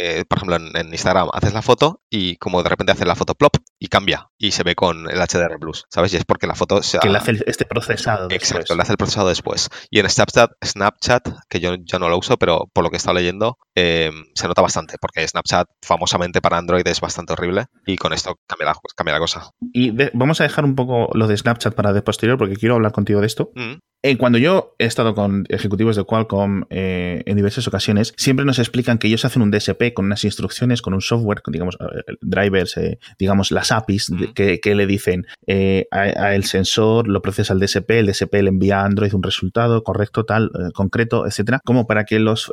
[0.03, 3.15] eh, por ejemplo, en, en, Instagram haces la foto y como de repente haces la
[3.15, 6.11] foto plop y cambia y se ve con el HDR Plus, ¿sabes?
[6.13, 7.01] Y es porque la foto se ha...
[7.01, 8.77] Que le hace este procesado Exacto, después.
[8.77, 9.69] le hace el procesado después.
[9.91, 12.97] Y en Snapchat, Snapchat que yo ya no lo uso, pero por lo que he
[12.97, 17.97] estado leyendo, eh, se nota bastante, porque Snapchat, famosamente para Android, es bastante horrible y
[17.97, 19.51] con esto cambia la, cambia la cosa.
[19.71, 22.75] Y de, vamos a dejar un poco lo de Snapchat para de posterior, porque quiero
[22.75, 23.51] hablar contigo de esto.
[23.53, 23.73] Mm.
[24.03, 28.57] Eh, cuando yo he estado con ejecutivos de Qualcomm eh, en diversas ocasiones, siempre nos
[28.57, 32.15] explican que ellos hacen un DSP con unas instrucciones, con un software, con, digamos, eh,
[32.21, 37.21] drivers, eh, digamos, las APIs que, que, le dicen eh, a, a, el sensor, lo
[37.21, 41.25] procesa el DSP, el DSP le envía a Android un resultado correcto, tal, eh, concreto,
[41.25, 42.51] etcétera, como para que los,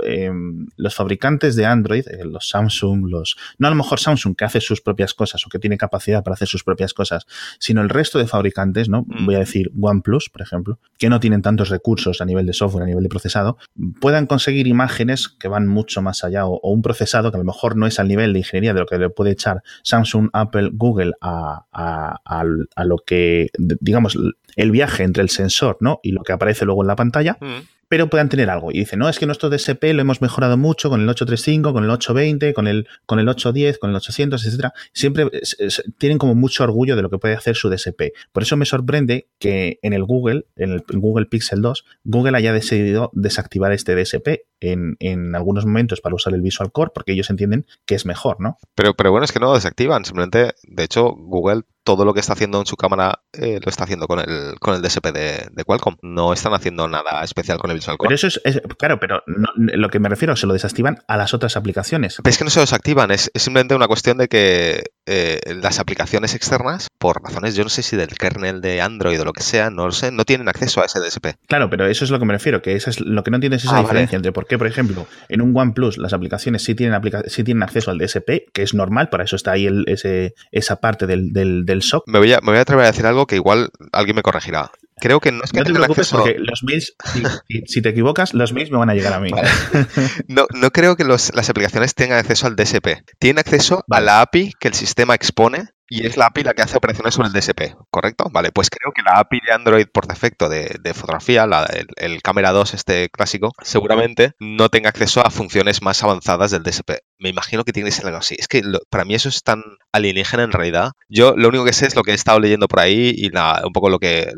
[0.77, 3.37] los fabricantes de Android, los Samsung, los.
[3.59, 6.35] No a lo mejor Samsung que hace sus propias cosas o que tiene capacidad para
[6.35, 7.27] hacer sus propias cosas,
[7.59, 9.05] sino el resto de fabricantes, ¿no?
[9.25, 12.85] Voy a decir OnePlus, por ejemplo, que no tienen tantos recursos a nivel de software,
[12.85, 13.59] a nivel de procesado,
[14.01, 17.45] puedan conseguir imágenes que van mucho más allá o, o un procesado que a lo
[17.45, 20.71] mejor no es al nivel de ingeniería de lo que le puede echar Samsung, Apple,
[20.73, 24.17] Google a, a, lo que, digamos,
[24.57, 26.01] el viaje entre el sensor ¿no?
[26.03, 27.37] y lo que aparece luego en la pantalla.
[27.41, 28.71] Mm pero puedan tener algo.
[28.71, 31.85] Y dicen, no, es que nuestro DSP lo hemos mejorado mucho con el 835, con
[31.85, 34.73] el 820, con el, con el 810, con el 800, etcétera.
[34.93, 38.13] Siempre es, es, tienen como mucho orgullo de lo que puede hacer su DSP.
[38.33, 42.53] Por eso me sorprende que en el Google, en el Google Pixel 2, Google haya
[42.53, 47.31] decidido desactivar este DSP en, en, algunos momentos para usar el Visual Core, porque ellos
[47.31, 48.59] entienden que es mejor, ¿no?
[48.75, 50.05] Pero, pero bueno, es que no lo desactivan.
[50.05, 53.85] Simplemente, de hecho, Google todo lo que está haciendo en su cámara eh, lo está
[53.85, 55.97] haciendo con el, con el DSP de, de, Qualcomm.
[56.03, 58.09] No están haciendo nada especial con el Visual Core.
[58.09, 61.17] Pero eso es, es claro, pero no, lo que me refiero, se lo desactivan a
[61.17, 62.17] las otras aplicaciones.
[62.23, 65.41] Pero es que no se lo desactivan, es, es simplemente una cuestión de que eh,
[65.63, 69.33] las aplicaciones externas, por razones, yo no sé si del kernel de Android o lo
[69.33, 71.39] que sea, no lo sé, no tienen acceso a ese DSP.
[71.47, 73.63] Claro, pero eso es lo que me refiero, que eso es lo que no entiendes
[73.63, 74.29] es esa ah, diferencia vale.
[74.29, 77.63] entre por qué, por ejemplo, en un OnePlus las aplicaciones sí tienen, aplica sí tienen
[77.63, 81.33] acceso al DSP, que es normal, para eso está ahí el, ese, esa parte del,
[81.33, 82.05] del, del SOC.
[82.07, 84.71] Me voy, a, me voy a atrever a decir algo que igual alguien me corregirá.
[85.01, 86.19] Creo que no es que no te preocupes acceso...
[86.19, 87.23] porque los mails, si,
[87.67, 89.31] si, te equivocas, los mails me van a llegar a mí.
[89.31, 89.49] Vale.
[90.29, 93.03] No, no creo que los, las aplicaciones tengan acceso al DSP.
[93.19, 94.03] Tienen acceso vale.
[94.03, 97.15] a la API que el sistema expone y es la API la que hace operaciones
[97.15, 98.27] sobre el DSP, ¿correcto?
[98.31, 102.23] Vale, pues creo que la API de Android por defecto de, fotografía, la, el, el,
[102.23, 107.01] Cámara 2 este clásico, seguramente no tenga acceso a funciones más avanzadas del DSP.
[107.19, 108.37] Me imagino que tiene que ser algo así.
[108.39, 110.93] Es que para mí eso es tan alienígena en realidad.
[111.09, 113.73] Yo lo único que sé es lo que he estado leyendo por ahí y un
[113.73, 114.31] poco lo que,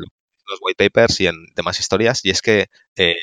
[0.51, 3.15] los white papers y en demás historias, y es que eh,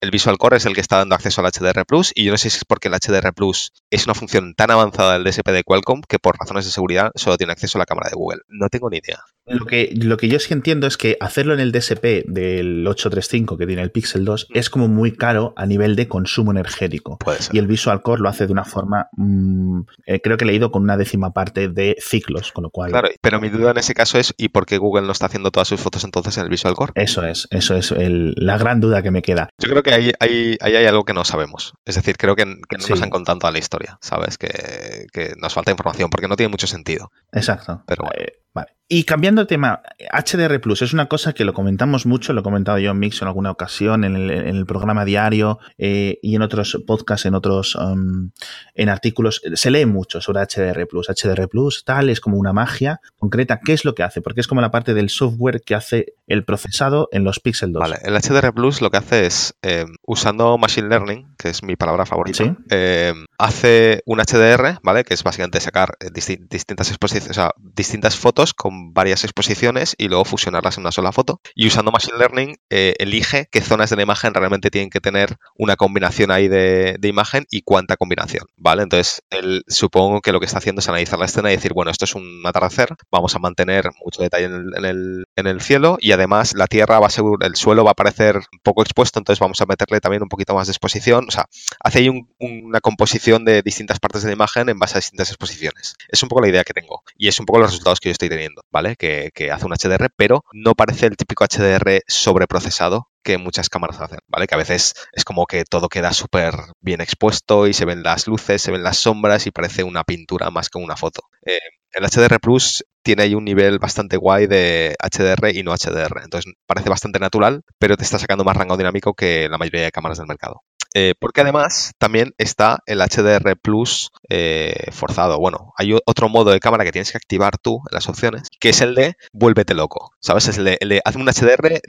[0.00, 2.38] el Visual Core es el que está dando acceso al HDR Plus, y yo no
[2.38, 5.64] sé si es porque el HDR Plus es una función tan avanzada del DSP de
[5.64, 8.40] Qualcomm que por razones de seguridad solo tiene acceso a la cámara de Google.
[8.48, 9.20] No tengo ni idea.
[9.46, 13.56] Lo que, lo que yo sí entiendo es que hacerlo en el DSP del 835
[13.56, 14.58] que tiene el Pixel 2 mm.
[14.58, 17.18] es como muy caro a nivel de consumo energético.
[17.52, 20.70] Y el Visual Core lo hace de una forma, mmm, eh, creo que he leído
[20.70, 22.90] con una décima parte de ciclos, con lo cual...
[22.90, 25.50] Claro, pero mi duda en ese caso es ¿y por qué Google no está haciendo
[25.50, 26.92] todas sus fotos entonces en el Visual Core?
[26.94, 29.48] Eso es, eso es el, la gran duda que me queda.
[29.58, 31.74] Yo creo que ahí, ahí, ahí hay algo que no sabemos.
[31.84, 32.92] Es decir, creo que, que no sí.
[32.92, 34.38] nos han contado toda la historia, ¿sabes?
[34.38, 37.10] Que, que, nos falta información porque no tiene mucho sentido.
[37.32, 37.82] Exacto.
[37.86, 38.22] Pero bueno.
[38.22, 38.72] Eh, vale.
[38.92, 39.82] Y cambiando de tema,
[40.12, 43.22] HDR Plus es una cosa que lo comentamos mucho, lo he comentado yo en Mix
[43.22, 47.36] en alguna ocasión, en el, en el programa diario eh, y en otros podcasts, en
[47.36, 48.32] otros um,
[48.74, 49.42] en artículos.
[49.54, 51.06] Se lee mucho sobre HDR Plus.
[51.06, 53.60] HDR Plus, tal, es como una magia concreta.
[53.64, 54.22] ¿Qué es lo que hace?
[54.22, 57.80] Porque es como la parte del software que hace el procesado en los Pixel 2.
[57.80, 61.76] Vale, el HDR Plus lo que hace es, eh, usando Machine Learning, que es mi
[61.76, 62.50] palabra favorita, ¿Sí?
[62.70, 65.04] eh, hace un HDR, ¿vale?
[65.04, 69.94] Que es básicamente sacar eh, disti distintas exposiciones, o sea, distintas fotos con varias exposiciones
[69.98, 71.40] y luego fusionarlas en una sola foto.
[71.54, 75.36] Y usando Machine Learning, eh, elige qué zonas de la imagen realmente tienen que tener
[75.56, 78.82] una combinación ahí de, imagen y cuánta combinación, ¿vale?
[78.82, 81.90] Entonces, él supongo que lo que está haciendo es analizar la escena y decir, bueno,
[81.90, 86.12] esto es un atardecer, vamos a mantener mucho detalle en el, en el cielo y
[86.12, 89.60] además la tierra va a ser, el suelo va a aparecer poco expuesto, entonces vamos
[89.60, 91.26] a meterle también un poquito más de exposición.
[91.28, 91.46] O sea,
[91.80, 95.94] hace ahí una composición de distintas partes de la imagen en base a distintas exposiciones.
[96.08, 98.12] Es un poco la idea que tengo y es un poco los resultados que yo
[98.12, 98.96] estoy teniendo, ¿vale?
[98.96, 104.00] Que, que hace un HDR, pero no parece el típico HDR sobreprocesado que muchas cámaras
[104.00, 104.46] hacen, ¿vale?
[104.46, 108.26] Que a veces es como que todo queda súper bien expuesto y se ven las
[108.26, 111.22] luces, se ven las sombras y parece una pintura más que una foto.
[111.44, 111.58] Eh,
[111.92, 116.52] el HDR Plus tiene ahí un nivel bastante guay de HDR y no HDR, entonces
[116.66, 120.18] parece bastante natural, pero te está sacando más rango dinámico que la mayoría de cámaras
[120.18, 120.62] del mercado.
[120.94, 125.38] Eh, porque además también está el HDR Plus eh, forzado.
[125.38, 128.70] Bueno, hay otro modo de cámara que tienes que activar tú en las opciones, que
[128.70, 130.10] es el de vuélvete loco.
[130.20, 130.48] ¿Sabes?
[130.48, 131.80] Es el de, el de haz un HDR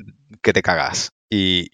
[0.42, 1.14] que te cagas.
[1.30, 1.72] Y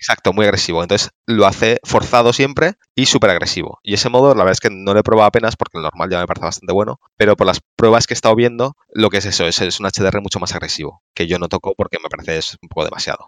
[0.00, 0.82] exacto, muy agresivo.
[0.82, 3.78] Entonces lo hace forzado siempre y súper agresivo.
[3.82, 6.10] Y ese modo, la verdad es que no le he probado apenas porque el normal
[6.10, 7.00] ya me parece bastante bueno.
[7.16, 10.20] Pero por las pruebas que he estado viendo, lo que es eso, es, un HDR
[10.22, 11.02] mucho más agresivo.
[11.14, 13.26] Que yo no toco porque me parece es un poco demasiado.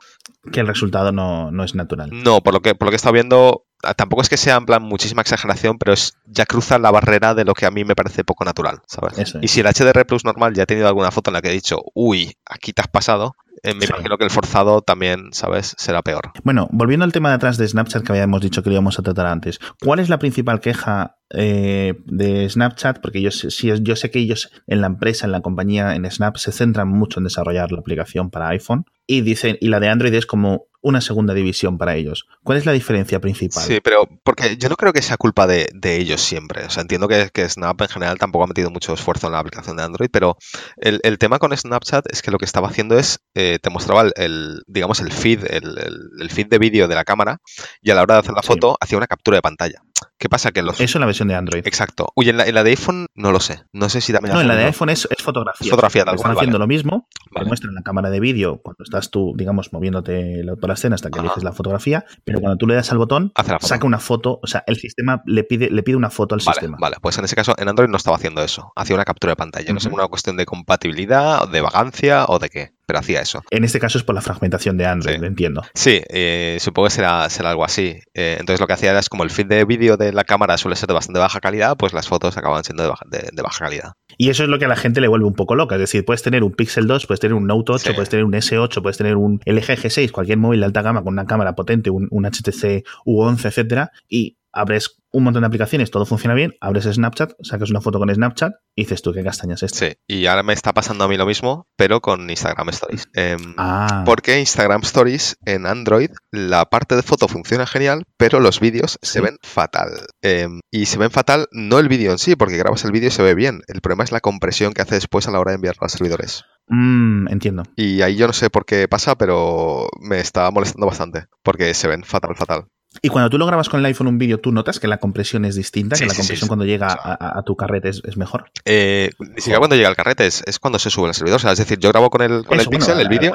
[0.51, 2.11] Que el resultado no, no es natural.
[2.11, 4.67] No, por lo que, por lo que he estado viendo, tampoco es que sea en
[4.67, 7.95] plan muchísima exageración, pero es, ya cruza la barrera de lo que a mí me
[7.95, 9.35] parece poco natural, ¿sabes?
[9.43, 11.53] Y si el HDR Plus normal ya ha tenido alguna foto en la que he
[11.53, 15.75] dicho, uy, aquí te has pasado, eh, me imagino que el forzado también, ¿sabes?
[15.79, 16.33] Será peor.
[16.43, 19.03] Bueno, volviendo al tema de atrás de Snapchat que habíamos dicho que lo íbamos a
[19.03, 23.01] tratar antes, ¿cuál es la principal queja eh, de Snapchat?
[23.01, 26.51] Porque yo, yo sé que ellos en la empresa, en la compañía, en Snap, se
[26.51, 30.27] centran mucho en desarrollar la aplicación para iPhone y dicen, y la de Android es
[30.27, 32.27] como una segunda división para ellos.
[32.43, 33.63] ¿Cuál es la diferencia principal?
[33.63, 36.65] Sí, pero porque yo no creo que sea culpa de, ellos siempre.
[36.65, 39.39] O sea, entiendo que, que, Snap en general tampoco ha metido mucho esfuerzo en la
[39.39, 40.37] aplicación de Android, pero
[40.77, 44.63] el, tema con Snapchat es que lo que estaba haciendo es, eh, te mostraba el,
[44.67, 47.41] digamos, el feed, el, feed de vídeo de la cámara
[47.81, 49.83] y a la hora de hacer la foto hacía una captura de pantalla.
[50.19, 50.51] ¿Qué pasa?
[50.53, 50.81] Que los...
[50.81, 51.67] Eso en la versión de Android.
[51.67, 52.13] Exacto.
[52.17, 53.63] Uy, en la, de iPhone no lo sé.
[53.73, 54.35] No sé si también...
[54.35, 55.65] No, en la de iPhone es, fotografía.
[55.65, 57.09] Es fotografía tal Están haciendo lo mismo.
[57.35, 61.11] Te muestran la cámara de vídeo cuando estás tú, digamos, moviéndote por la escena hasta
[61.11, 64.47] que eliges la fotografía, pero cuando tú le das al botón, saca una foto, o
[64.47, 66.77] sea, el sistema le pide, le pide una foto al sistema.
[66.81, 69.37] Vale, pues en ese caso en Android no estaba haciendo eso, hacía una captura de
[69.37, 73.43] pantalla, no sé, una cuestión de compatibilidad, de vagancia o de qué pero hacía eso.
[73.49, 75.63] En este caso es por la fragmentación de Android, entiendo.
[75.73, 77.97] Sí, eh, supongo que será, será algo así.
[78.13, 80.59] Eh, entonces lo que hacía era es como el feed de vídeo de la cámara
[80.59, 83.65] suele ser de bastante baja calidad, pues las fotos acaban siendo de baja, de, baja
[83.65, 83.93] calidad.
[84.19, 85.77] Y eso es lo que a la gente le vuelve un poco loca.
[85.77, 88.35] Es decir, puedes tener un Pixel 2, puedes tener un Note 8, puedes tener un
[88.35, 91.89] S8, puedes tener un LG G6, cualquier móvil de alta gama con una cámara potente,
[91.89, 96.85] un, un HTC U11, etcétera, y abres un montón de aplicaciones, todo funciona bien, abres
[96.85, 99.87] Snapchat, sacas una foto con Snapchat y dices tú, ¿qué castañas es esto?
[99.87, 103.09] Sí, y ahora me está pasando a mí lo mismo, pero con Instagram Stories.
[103.15, 104.03] Em, ah.
[104.07, 109.21] Porque Instagram Stories en Android, la parte de foto funciona genial, pero los vídeos se
[109.21, 109.91] ven fatal.
[110.23, 113.13] Em, y se ven fatal no el vídeo en sí, porque grabas el vídeo y
[113.13, 113.63] se ve bien.
[113.69, 115.93] El problema es la compresión que hace después a la hora de enviarlo a los
[115.93, 116.45] servidores.
[116.69, 117.65] Mm, entiendo.
[117.77, 121.89] Y ahí yo no sé por qué pasa, pero me está molestando bastante, porque se
[121.89, 122.67] ven fatal, fatal.
[123.01, 125.45] Y cuando tú lo grabas con el iPhone un vídeo, ¿tú notas que la compresión
[125.45, 125.97] es distinta?
[125.97, 128.51] ¿Que la compresión cuando llega a, tu carrete es, mejor?
[128.65, 131.37] Eh, ni siquiera cuando llega al carrete, es, cuando se sube al servidor.
[131.37, 133.35] O sea, es decir, yo grabo con el, con el Pixel el vídeo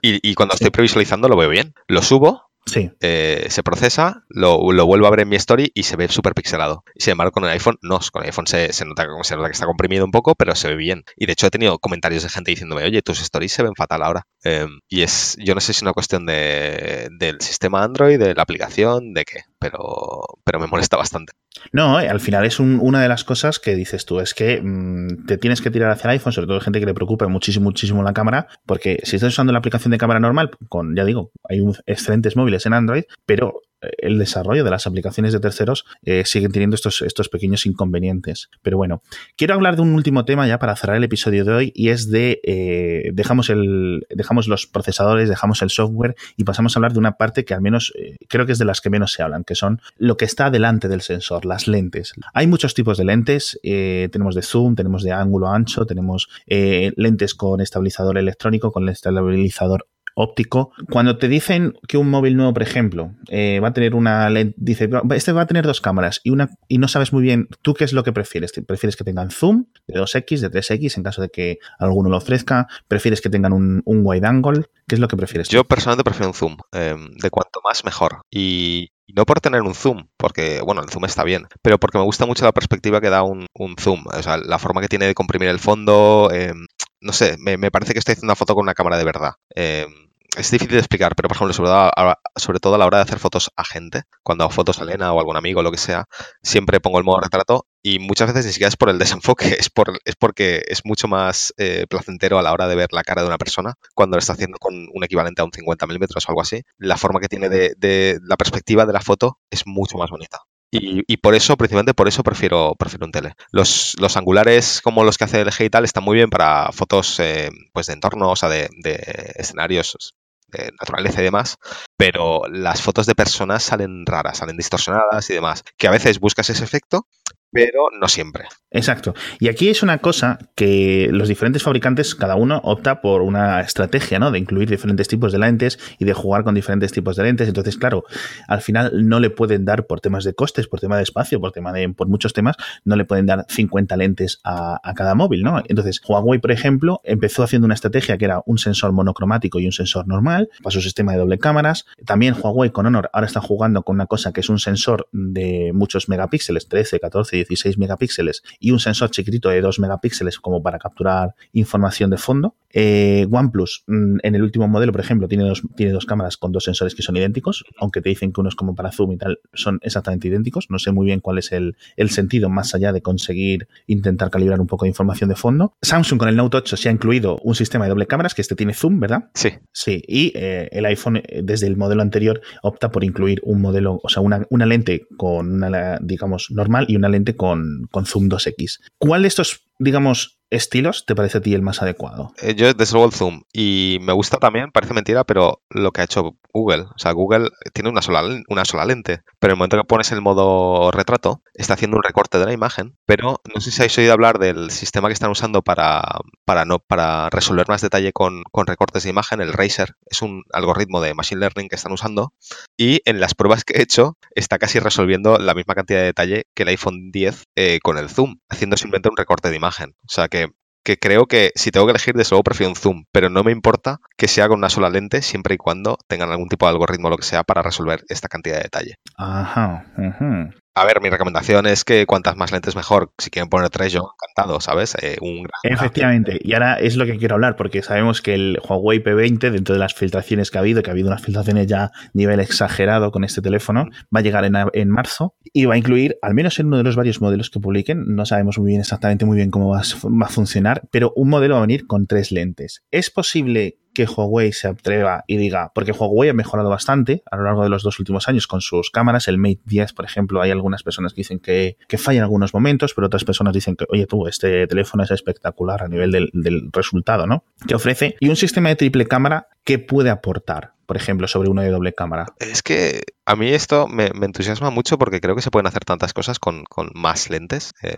[0.00, 1.74] y, y, cuando estoy previsualizando lo veo bien.
[1.86, 2.90] Lo subo Sí.
[3.00, 6.84] Eh, se procesa, lo, vuelvo a ver en mi story y se ve súper pixelado.
[6.96, 9.66] Sin embargo, con el iPhone no, con el iPhone se, nota, se nota que está
[9.66, 11.04] comprimido un poco, pero se ve bien.
[11.16, 14.02] Y de hecho he tenido comentarios de gente diciéndome, oye, tus stories se ven fatal
[14.02, 14.26] ahora.
[14.42, 18.34] Em, y es, yo no sé si es una cuestión de, del sistema Android, de
[18.34, 21.32] la aplicación, de qué, pero, pero me molesta bastante.
[21.72, 25.24] No, eh, al final es una de las cosas que dices tú, es que mm,
[25.24, 28.02] te tienes que tirar hacia el iPhone, sobre todo gente que le preocupa muchísimo, muchísimo
[28.02, 31.60] la cámara, porque si estás usando la aplicación de cámara normal, con, ya digo, hay
[31.60, 33.62] un, excelentes móviles en Android, pero
[33.98, 38.50] el desarrollo de las aplicaciones de terceros eh, siguen teniendo estos, estos pequeños inconvenientes.
[38.62, 39.02] Pero bueno,
[39.36, 42.10] quiero hablar de un último tema ya para cerrar el episodio de hoy y es
[42.10, 46.98] de eh, dejamos, el, dejamos los procesadores, dejamos el software y pasamos a hablar de
[46.98, 49.44] una parte que al menos eh, creo que es de las que menos se hablan,
[49.44, 52.12] que son lo que está delante del sensor, las lentes.
[52.32, 57.60] Hay muchos tipos de lentes, tenemos de zoom, tenemos de ángulo ancho, tenemos lentes con
[57.60, 60.72] estabilizador electrónico, con estabilizador óptico.
[60.90, 64.54] Cuando te dicen que un móvil nuevo, por ejemplo, eh, va a tener una lente,
[64.58, 67.74] dice, este va a tener dos cámaras y una y no sabes muy bien tú
[67.74, 68.52] qué es lo que prefieres.
[68.66, 72.68] ¿Prefieres que tengan zoom de 2x, de 3x en caso de que alguno lo ofrezca?
[72.88, 74.64] ¿Prefieres que tengan un, wide angle?
[74.86, 75.48] ¿Qué es lo que prefieres?
[75.48, 76.56] Yo personalmente prefiero un zoom.
[76.72, 78.22] Em, de cuanto más, mejor.
[78.30, 82.04] Y, no por tener un zoom, porque, bueno, el zoom está bien, pero porque me
[82.04, 83.46] gusta mucho la perspectiva que da un,
[83.78, 84.04] zoom.
[84.06, 86.30] O sea, la forma que tiene de comprimir el fondo.
[86.32, 86.66] Em,
[87.00, 89.32] no sé, me, parece que estoy haciendo una foto con una cámara de verdad.
[89.54, 89.92] Em,
[90.36, 92.98] es difícil de explicar, pero por ejemplo, sobre todo, a, sobre todo a la hora
[92.98, 95.62] de hacer fotos a gente, cuando hago fotos a Elena o a algún amigo o
[95.62, 96.06] lo que sea,
[96.42, 99.68] siempre pongo el modo retrato y muchas veces ni siquiera es por el desenfoque, es,
[99.68, 103.22] por, es porque es mucho más eh, placentero a la hora de ver la cara
[103.22, 106.30] de una persona cuando lo está haciendo con un equivalente a un 50 milímetros o
[106.30, 106.62] algo así.
[106.78, 110.40] La forma que tiene de, de la perspectiva de la foto es mucho más bonita.
[110.76, 113.34] Y, por eso, principalmente por eso, prefiero, prefiero un tele.
[113.52, 117.20] Los, los angulares como los que hace LG y tal están muy bien para fotos
[117.20, 118.96] eh, pues de entorno, o sea, de, de
[119.36, 120.16] escenarios
[120.48, 121.58] de naturaleza y demás,
[121.96, 126.50] pero las fotos de personas salen raras, salen distorsionadas y demás, que a veces buscas
[126.50, 127.06] ese efecto,
[127.54, 128.46] pero no siempre.
[128.72, 129.14] Exacto.
[129.38, 134.18] Y aquí es una cosa que los diferentes fabricantes, cada uno opta por una estrategia,
[134.18, 134.32] ¿no?
[134.32, 137.46] De incluir diferentes tipos de lentes y de jugar con diferentes tipos de lentes.
[137.46, 138.02] Entonces, claro,
[138.48, 141.52] al final no le pueden dar por temas de costes, por tema de espacio, por
[141.52, 145.62] tema de, por muchos temas, no le pueden dar 50 lentes a, cada móvil, ¿no?
[145.68, 149.72] Entonces, Huawei, por ejemplo, empezó haciendo una estrategia que era un sensor monocromático y un
[149.72, 151.86] sensor normal, para su sistema de doble cámaras.
[152.04, 155.70] También Huawei con Honor ahora está jugando con una cosa que es un sensor de
[155.72, 160.78] muchos megapíxeles, 13, 14, 16 megapíxeles y un sensor chiquitito de 2 megapíxeles como para
[160.78, 162.54] capturar información de fondo.
[162.76, 166.50] Eh, OnePlus mm, en el último modelo, por ejemplo, tiene dos, tiene dos cámaras con
[166.50, 169.16] dos sensores que son idénticos, aunque te dicen que uno es como para zoom y
[169.16, 170.66] tal, son exactamente idénticos.
[170.70, 174.60] No sé muy bien cuál es el, el sentido más allá de conseguir intentar calibrar
[174.60, 175.74] un poco de información de fondo.
[175.82, 178.56] Samsung con el Note 8 se ha incluido un sistema de doble cámaras, que este
[178.56, 179.30] tiene zoom, ¿verdad?
[179.34, 179.50] Sí.
[179.72, 184.00] Sí, y eh, el iPhone eh, desde el modelo anterior opta por incluir un modelo,
[184.02, 188.28] o sea, una, una lente con una, digamos, normal y una lente con, con zoom
[188.28, 188.80] 2X.
[188.98, 192.32] ¿Cuál de estos, digamos, estilos te parece a ti el más adecuado?
[192.40, 196.00] Eh, yo desde luego el zoom y me gusta también, parece mentira, pero lo que
[196.00, 199.58] ha hecho Google, o sea, Google tiene una sola, una sola lente, pero en el
[199.58, 203.60] momento que pones el modo retrato, está haciendo un recorte de la imagen, pero no
[203.60, 206.02] sé si habéis oído hablar del sistema que están usando para,
[206.44, 210.44] para, no, para resolver más detalle con, con recortes de imagen, el Razer, es un
[210.52, 212.32] algoritmo de Machine Learning que están usando
[212.76, 216.44] y en las pruebas que he hecho está casi resolviendo la misma cantidad de detalle
[216.54, 219.63] que el iPhone 10 eh, con el zoom, haciendo simplemente un recorte de imagen.
[220.02, 220.48] O sea que
[220.84, 223.52] que creo que si tengo que elegir, desde luego prefiero un zoom, pero no me
[223.52, 227.08] importa que sea con una sola lente siempre y cuando tengan algún tipo de algoritmo
[227.08, 228.94] o lo que sea para resolver esta cantidad de detalle.
[229.16, 229.86] Ajá.
[229.96, 230.50] ajá.
[230.76, 233.12] A ver, mi recomendación es que cuantas más lentes mejor.
[233.18, 234.96] Si quieren poner tres, yo encantado, ¿sabes?
[235.00, 236.40] Eh, un Efectivamente.
[236.42, 239.78] Y ahora es lo que quiero hablar, porque sabemos que el Huawei P20, dentro de
[239.78, 243.22] las filtraciones que ha habido, que ha habido unas filtraciones ya a nivel exagerado con
[243.22, 243.84] este teléfono,
[244.14, 246.82] va a llegar en, en marzo y va a incluir, al menos en uno de
[246.82, 249.82] los varios modelos que publiquen, no sabemos muy bien exactamente muy bien cómo va a,
[249.82, 252.82] va a funcionar, pero un modelo va a venir con tres lentes.
[252.90, 257.44] ¿Es posible que Huawei se atreva y diga, porque Huawei ha mejorado bastante a lo
[257.44, 260.50] largo de los dos últimos años con sus cámaras, el Mate 10, por ejemplo, hay
[260.50, 263.86] algunas personas que dicen que, que falla en algunos momentos, pero otras personas dicen que,
[263.88, 267.44] oye tú, este teléfono es espectacular a nivel del, del resultado, ¿no?
[267.66, 271.62] Que ofrece, y un sistema de triple cámara que puede aportar por ejemplo, sobre uno
[271.62, 272.26] de doble cámara.
[272.38, 275.84] Es que a mí esto me, me entusiasma mucho porque creo que se pueden hacer
[275.84, 277.72] tantas cosas con, con más lentes.
[277.82, 277.96] Eh,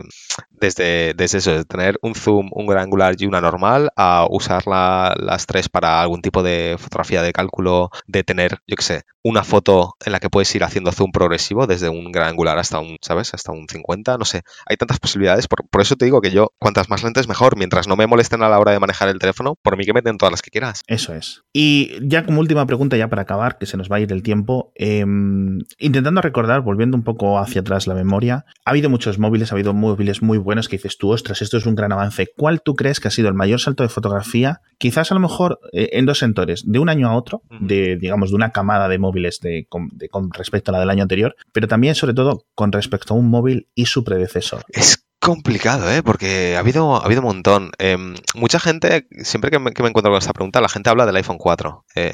[0.50, 4.66] desde, desde eso, de tener un zoom, un gran angular y una normal, a usar
[4.66, 9.02] la, las tres para algún tipo de fotografía de cálculo, de tener, yo qué sé,
[9.22, 12.78] una foto en la que puedes ir haciendo zoom progresivo desde un gran angular hasta
[12.78, 13.34] un, ¿sabes?
[13.34, 14.42] Hasta un 50, no sé.
[14.66, 15.48] Hay tantas posibilidades.
[15.48, 17.56] Por, por eso te digo que yo, cuantas más lentes mejor.
[17.56, 20.16] Mientras no me molesten a la hora de manejar el teléfono, por mí que meten
[20.16, 20.82] todas las que quieras.
[20.86, 21.42] Eso es.
[21.52, 24.12] Y ya como última pregunta, pregunta ya para acabar, que se nos va a ir
[24.12, 24.70] el tiempo.
[24.74, 25.00] Eh,
[25.78, 29.72] intentando recordar, volviendo un poco hacia atrás la memoria, ha habido muchos móviles, ha habido
[29.72, 32.28] móviles muy buenos que dices tú, ostras, esto es un gran avance.
[32.36, 34.60] ¿Cuál tú crees que ha sido el mayor salto de fotografía?
[34.76, 38.28] Quizás a lo mejor eh, en dos sectores, de un año a otro, de digamos
[38.28, 41.34] de una camada de móviles de, con, de, con respecto a la del año anterior,
[41.52, 44.64] pero también sobre todo con respecto a un móvil y su predecesor.
[44.68, 46.02] Es complicado, ¿eh?
[46.02, 47.72] Porque ha habido, ha habido un montón.
[47.78, 47.96] Eh,
[48.34, 51.16] mucha gente, siempre que me, que me, encuentro con esta pregunta, la gente habla del
[51.16, 51.84] iPhone 4.
[51.96, 52.12] Eh,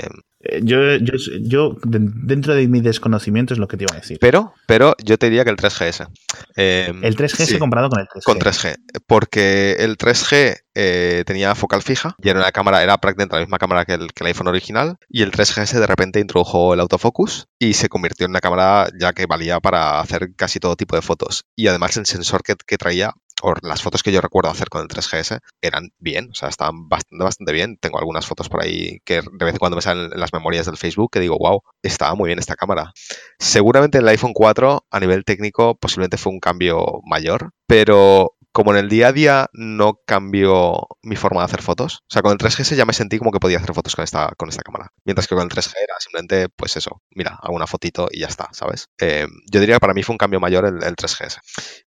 [0.62, 4.18] yo, yo, yo, dentro de mi desconocimiento es lo que te iba a decir.
[4.20, 6.08] Pero, pero yo te diría que el 3GS.
[6.56, 8.22] Eh, el 3G sí, comparado con el 3G.
[8.24, 8.76] Con 3G.
[9.06, 13.58] Porque el 3G eh, tenía focal fija y era una cámara, era prácticamente la misma
[13.58, 14.96] cámara que el, que el, iPhone original.
[15.08, 19.12] Y el 3GS de repente introdujo el autofocus y se convirtió en una cámara ya
[19.12, 21.44] que valía para hacer casi todo tipo de fotos.
[21.54, 23.14] Y además el sensor que, que traía
[23.62, 27.24] las fotos que yo recuerdo hacer con el 3GS eran bien, o sea, estaban bastante,
[27.24, 27.76] bastante bien.
[27.78, 30.66] Tengo algunas fotos por ahí que de vez en cuando me salen en las memorias
[30.66, 32.92] del Facebook que digo, wow, estaba muy bien esta cámara.
[33.38, 38.78] Seguramente el iPhone 4 a nivel técnico posiblemente fue un cambio mayor, pero como en
[38.78, 42.38] el día a día no cambió mi forma de hacer fotos, o sea, con el
[42.38, 44.92] 3GS ya me sentí como que podía hacer fotos con esta, con esta cámara.
[45.04, 48.26] Mientras que con el 3G era simplemente, pues eso, mira, hago una fotito y ya
[48.26, 48.88] está, ¿sabes?
[49.00, 51.40] Eh, yo diría que para mí fue un cambio mayor el 3GS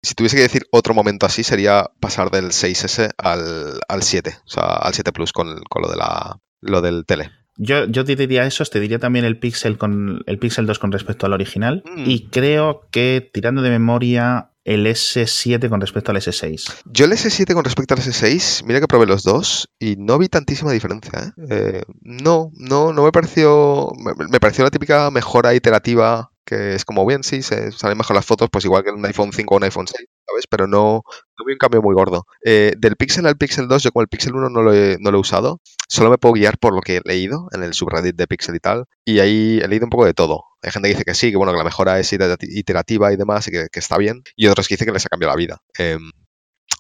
[0.03, 4.51] si tuviese que decir otro momento así, sería pasar del 6S al, al 7, o
[4.51, 7.31] sea, al 7 Plus con, con lo, de la, lo del tele.
[7.57, 10.91] Yo, yo te diría eso, te diría también el Pixel con el Pixel 2 con
[10.91, 11.85] respecto al original.
[11.85, 12.05] Mm.
[12.07, 16.83] Y creo que tirando de memoria, el S7 con respecto al S6.
[16.87, 20.29] Yo el S7 con respecto al S6, mira que probé los dos y no vi
[20.29, 21.19] tantísima diferencia.
[21.19, 21.47] ¿eh?
[21.51, 23.91] Eh, no, no, no me pareció.
[24.31, 28.27] Me, pareció la típica mejora iterativa que es como bien, sí, se salen mejor las
[28.27, 30.45] fotos, pues igual que un iPhone 5 o un iPhone 6, ¿sabes?
[30.49, 31.03] Pero no,
[31.39, 32.27] no vi un cambio muy gordo.
[32.45, 35.11] Eh, del Pixel al Pixel 2, yo con el Pixel 1 no lo, he, no
[35.11, 38.17] lo he usado, solo me puedo guiar por lo que he leído en el subreddit
[38.17, 40.45] de Pixel y tal, y ahí he leído un poco de todo.
[40.63, 43.49] Hay gente que dice que sí, que bueno, que la mejora es iterativa y demás,
[43.49, 45.59] y que, está bien, y otros que dicen que les ha cambiado la vida.
[45.79, 46.11] Em,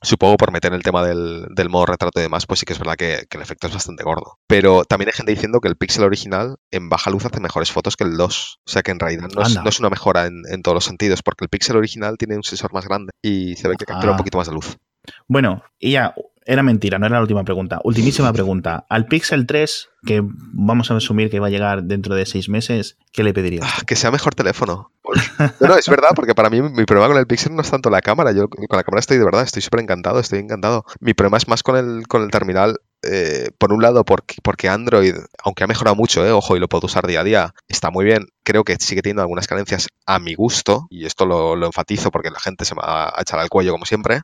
[0.02, 2.96] supongo por meter el tema del, modo retrato y demás, pues sí que es verdad
[2.96, 4.38] que, el efecto es bastante gordo.
[4.46, 7.96] Pero también hay gente diciendo que el Pixel original en baja luz hace mejores fotos
[7.96, 8.58] que el 2.
[8.66, 11.48] O sea que en realidad no, es, una mejora en, todos los sentidos, porque el
[11.48, 14.18] Pixel original tiene un sensor más grande y se ve que captura un ah.
[14.18, 14.76] poquito más de luz.
[15.26, 16.14] Bueno, y ya,
[16.46, 17.80] era mentira, no era la última pregunta.
[17.84, 18.86] Ultimísima pregunta.
[18.88, 22.98] Al Pixel 3, que vamos a asumir que va a llegar dentro de seis meses,
[23.12, 23.64] ¿qué le pedirías?
[23.64, 24.92] Ah, que sea mejor teléfono.
[25.60, 27.90] No, no, es verdad, porque para mí mi problema con el Pixel no es tanto
[27.90, 28.32] la cámara.
[28.32, 30.84] Yo con la cámara estoy de verdad, estoy súper encantado, estoy encantado.
[31.00, 32.78] Mi problema es más con el, con el terminal.
[33.02, 36.68] Eh, por un lado, porque, porque Android, aunque ha mejorado mucho, eh, ojo, y lo
[36.68, 38.28] puedo usar día a día, está muy bien.
[38.44, 42.30] Creo que sigue teniendo algunas carencias a mi gusto, y esto lo, lo enfatizo porque
[42.30, 44.22] la gente se me va a echar al cuello, como siempre.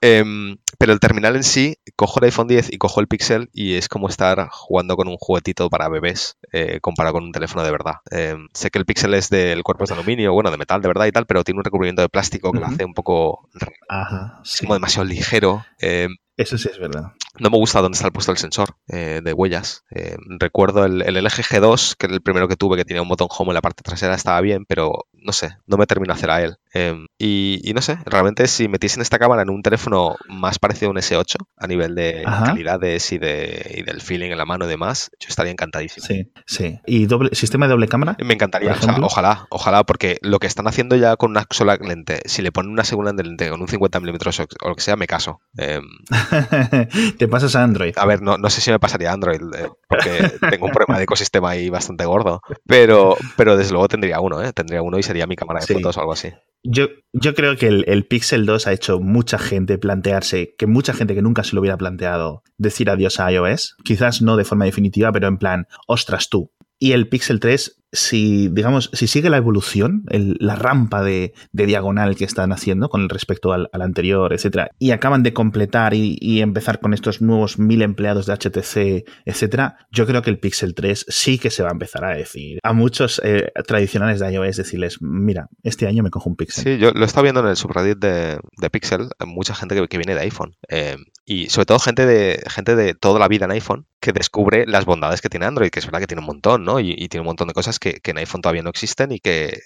[0.00, 3.74] Em, pero el terminal en sí, cojo el iPhone 10 y cojo el Pixel, y
[3.74, 7.70] es como estar jugando con un juguetito para bebés eh, comparado con un teléfono de
[7.70, 7.94] verdad.
[8.10, 11.06] Em, sé que el Pixel es del cuerpo de aluminio, bueno, de metal de verdad
[11.06, 13.48] y tal, pero tiene un recubrimiento de plástico que lo hace un poco.
[13.88, 15.64] Ajá, como demasiado ligero.
[15.78, 17.12] Em, eso sí es verdad.
[17.40, 19.84] No me gusta dónde está puesto el sensor eh, de huellas.
[19.90, 23.08] Eh, recuerdo el, el, LG G2, que era el primero que tuve, que tenía un
[23.08, 26.18] botón home en la parte trasera, estaba bien, pero no sé, no me termino de
[26.18, 26.56] hacer a él.
[26.74, 30.92] Em, y, no sé, realmente si metiesen esta cámara en un teléfono más parecido a
[30.92, 34.68] un S8, a nivel de calidades y, de, y del feeling en la mano y
[34.68, 36.06] demás, yo estaría encantadísimo.
[36.06, 36.78] Sí, sí.
[36.86, 38.16] ¿Y doble, sistema de doble cámara?
[38.22, 42.42] Me encantaría, ojalá, ojalá, porque lo que están haciendo ya con una sola lente, si
[42.42, 45.40] le ponen una segunda lente con un 50 milímetros o lo que sea, me caso.
[45.56, 45.84] Em,
[47.18, 47.94] Te pasas a Android.
[47.96, 50.98] A ver, no, no sé si me pasaría a Android, eh, porque tengo un problema
[50.98, 54.52] de ecosistema ahí bastante gordo, pero, pero desde luego tendría uno, ¿eh?
[54.52, 56.32] tendría uno y sería mi cámara de fotos o algo así.
[56.64, 61.14] Yo, yo creo que el, Pixel 2 ha hecho mucha gente plantearse, que mucha gente
[61.14, 63.76] que nunca se lo hubiera planteado, decir adiós a iOS.
[63.84, 66.52] Quizás no de forma definitiva, pero en plan, ostras tú.
[66.78, 72.24] Y el Pixel 3 si, digamos, si sigue la evolución, la rampa de, diagonal que
[72.24, 77.20] están haciendo con respecto al, anterior, etcétera, y acaban de completar y, empezar con estos
[77.20, 81.62] nuevos mil empleados de HTC, etcétera, yo creo que el Pixel 3 sí que se
[81.62, 86.02] va a empezar a decir a muchos eh, tradicionales de iOS, decirles, mira, este año
[86.02, 86.64] me cojo un Pixel.
[86.64, 90.14] Sí, yo lo he estado viendo en el subreddit de, Pixel, mucha gente que, viene
[90.14, 93.86] de iPhone, eh, y sobre todo gente de, gente de toda la vida en iPhone
[94.00, 96.78] que descubre las bondades que tiene Android, que es verdad que tiene un montón, ¿no?
[96.80, 99.60] Y tiene un montón de cosas que, en iPhone todavía no existen y que,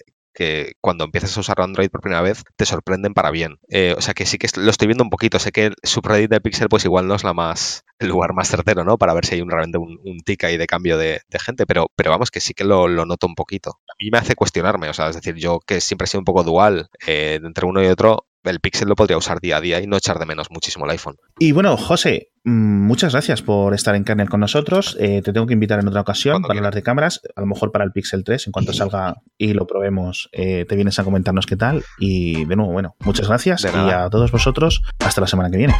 [0.81, 3.59] cuando empiezas a usar Android por primera vez te sorprenden para bien.
[3.69, 5.37] Eh, o sea que sí que lo estoy viendo un poquito.
[5.37, 8.49] Sé que el subreddit de Pixel pues igual no es la más el lugar más
[8.49, 8.97] certero, ¿no?
[8.97, 11.87] Para ver si hay un, realmente un, un tic ahí de cambio de, gente, pero,
[11.95, 13.79] pero vamos que sí que lo, noto un poquito.
[13.89, 16.25] A mí me hace cuestionarme, o sea, es decir, yo que siempre he sido un
[16.25, 19.81] poco dual eh, entre uno y otro, el Pixel lo podría usar día a día
[19.81, 21.15] y no echar de menos muchísimo el iPhone.
[21.39, 24.97] Y bueno, José, mm, muchas gracias por estar en Kernel con nosotros.
[24.99, 27.71] Eh, te tengo que invitar en otra ocasión para hablar de cámaras, a lo mejor
[27.71, 31.45] para el Pixel 3, en cuanto salga y lo probemos, eh, te vienes a comentarnos
[31.45, 31.83] qué tal.
[31.99, 35.75] Y de nuevo, bueno, muchas gracias y a todos vosotros, hasta la semana que viene.